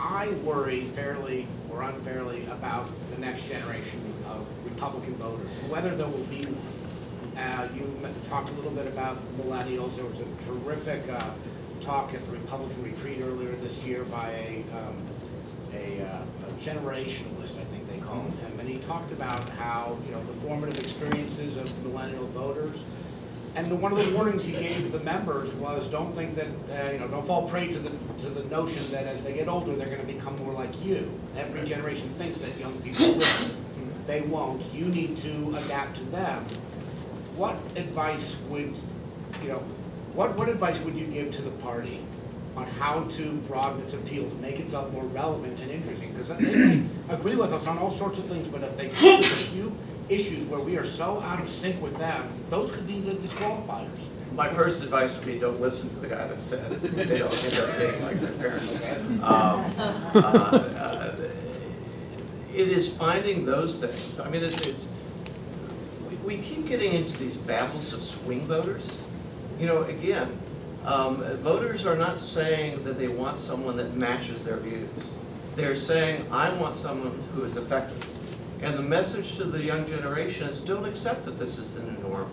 [0.00, 6.24] I worry fairly or unfairly about the next generation of Republican voters, whether there will
[6.24, 6.84] be one.
[7.36, 7.92] Uh, you
[8.28, 9.96] talked a little bit about millennials.
[9.96, 11.30] There was a terrific uh,
[11.80, 14.96] talk at the Republican retreat earlier this year by a, um,
[15.74, 20.12] a, uh, a generationalist, I think they call him, and he talked about how you
[20.12, 22.84] know the formative experiences of millennial voters.
[23.56, 26.98] And one of the warnings he gave the members was, don't think that, uh, you
[26.98, 27.90] know, don't fall prey to the,
[28.20, 31.08] to the notion that as they get older, they're gonna become more like you.
[31.36, 33.50] Every generation thinks that young people will.
[34.06, 34.62] They won't.
[34.74, 36.44] You need to adapt to them.
[37.36, 38.76] What advice would,
[39.40, 39.62] you know,
[40.14, 42.00] what, what advice would you give to the party
[42.56, 46.12] on how to broaden its appeal, to make itself more relevant and interesting?
[46.12, 49.76] Because they agree with us on all sorts of things, but if they few
[50.08, 54.06] issues where we are so out of sync with them, those could be the disqualifiers.
[54.34, 56.78] My first advice would be don't listen to the guy that said it.
[56.82, 58.76] they don't end up being like their parents.
[59.22, 59.64] Um,
[60.14, 61.12] uh,
[62.54, 64.20] It is finding those things.
[64.20, 64.88] I mean, it's, it's,
[66.08, 68.86] we- we keep getting into these battles of swing voters.
[69.58, 70.36] You know, again,
[70.84, 75.12] um, voters are not saying that they want someone that matches their views.
[75.56, 78.04] They're saying, I want someone who is effective.
[78.64, 81.98] And the message to the young generation is don't accept that this is the new
[81.98, 82.30] norm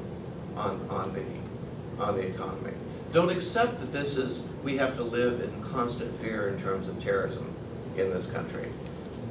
[0.55, 2.71] on, on the, on the economy.
[3.11, 6.97] Don't accept that this is, we have to live in constant fear in terms of
[7.01, 7.53] terrorism
[7.97, 8.69] in this country.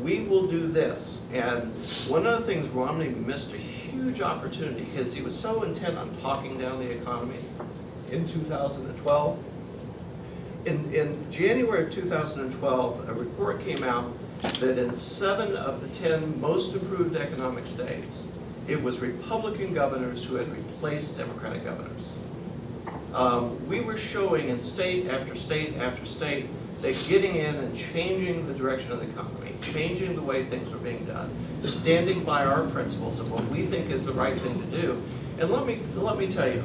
[0.03, 1.23] We will do this.
[1.33, 1.73] And
[2.07, 6.15] one of the things Romney missed a huge opportunity because he was so intent on
[6.17, 7.39] talking down the economy
[8.11, 9.39] in 2012.
[10.67, 16.41] In, in January of 2012, a report came out that in seven of the 10
[16.41, 18.25] most improved economic states,
[18.67, 22.13] it was Republican governors who had replaced Democratic governors.
[23.13, 26.47] Um, we were showing in state after state after state
[26.81, 30.79] that getting in and changing the direction of the economy, changing the way things were
[30.79, 31.31] being done,
[31.63, 35.03] standing by our principles of what we think is the right thing to do.
[35.39, 36.63] And let me, let me tell you,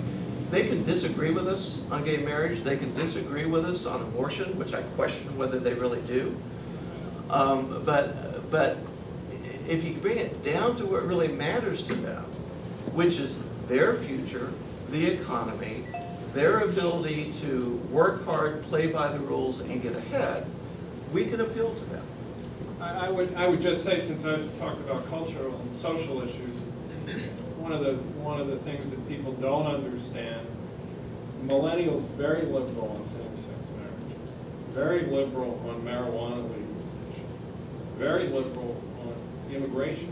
[0.51, 4.57] they can disagree with us on gay marriage, they can disagree with us on abortion,
[4.57, 6.38] which I question whether they really do.
[7.30, 8.78] Um, but, but
[9.67, 12.23] if you bring it down to what really matters to them,
[12.93, 14.51] which is their future,
[14.91, 15.84] the economy,
[16.34, 20.45] their ability to work hard, play by the rules, and get ahead,
[21.11, 22.05] we can appeal to them.
[22.80, 26.59] I I would, I would just say, since I've talked about cultural and social issues,
[27.57, 30.45] one of the, one of the things that people don't understand,
[31.45, 34.19] millennials very liberal on same-sex marriage,
[34.71, 36.64] very liberal on marijuana legalization,
[37.98, 40.12] very liberal on immigration,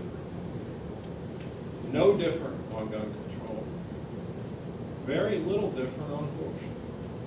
[1.92, 3.64] no different on gun control,
[5.06, 6.70] very little different on abortion.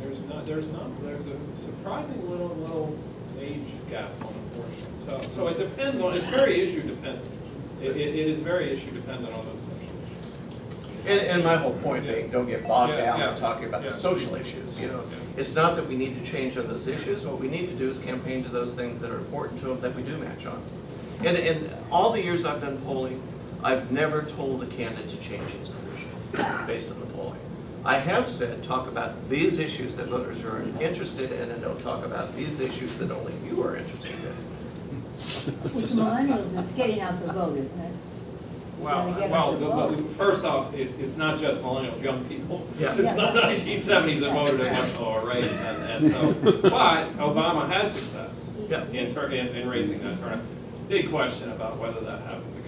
[0.00, 2.98] There's not, there's not, there's a surprising little, little
[3.40, 4.96] age gap on abortion.
[4.96, 7.26] So, so it depends on, it's very issue dependent.
[7.82, 9.75] It, it it is very issue dependent on those issues.
[11.06, 13.84] And, and my whole point being, don't get bogged Yeah, down yeah, in talking about
[13.84, 13.90] yeah.
[13.90, 15.04] the social issues, you know?
[15.36, 17.88] It's not that we need to change on those issues, what we need to do
[17.88, 20.60] is campaign to those things that are important to them that we do match on.
[21.24, 23.22] And, in all the years I've done polling,
[23.62, 26.10] I've never told a candidate to change his position
[26.66, 27.38] based on the polling.
[27.84, 32.04] I have said, talk about these issues that voters are interested in, and don't talk
[32.04, 35.02] about these issues that only you are interested in.
[35.72, 37.92] With millennials, it's getting out the vote, isn't it?
[38.78, 39.96] Well, gotta well, them to the- vote.
[40.08, 42.66] the- first off, it's, it's not just millennials, young people.
[42.78, 42.94] Yeah.
[42.98, 47.16] It's not the nineteen seventies that voted at much lower rates, and, and so, but
[47.16, 48.84] Obama had success Yeah.
[48.88, 50.40] in tur, in, in raising that turnout.
[50.88, 52.65] Big question about whether that happens again.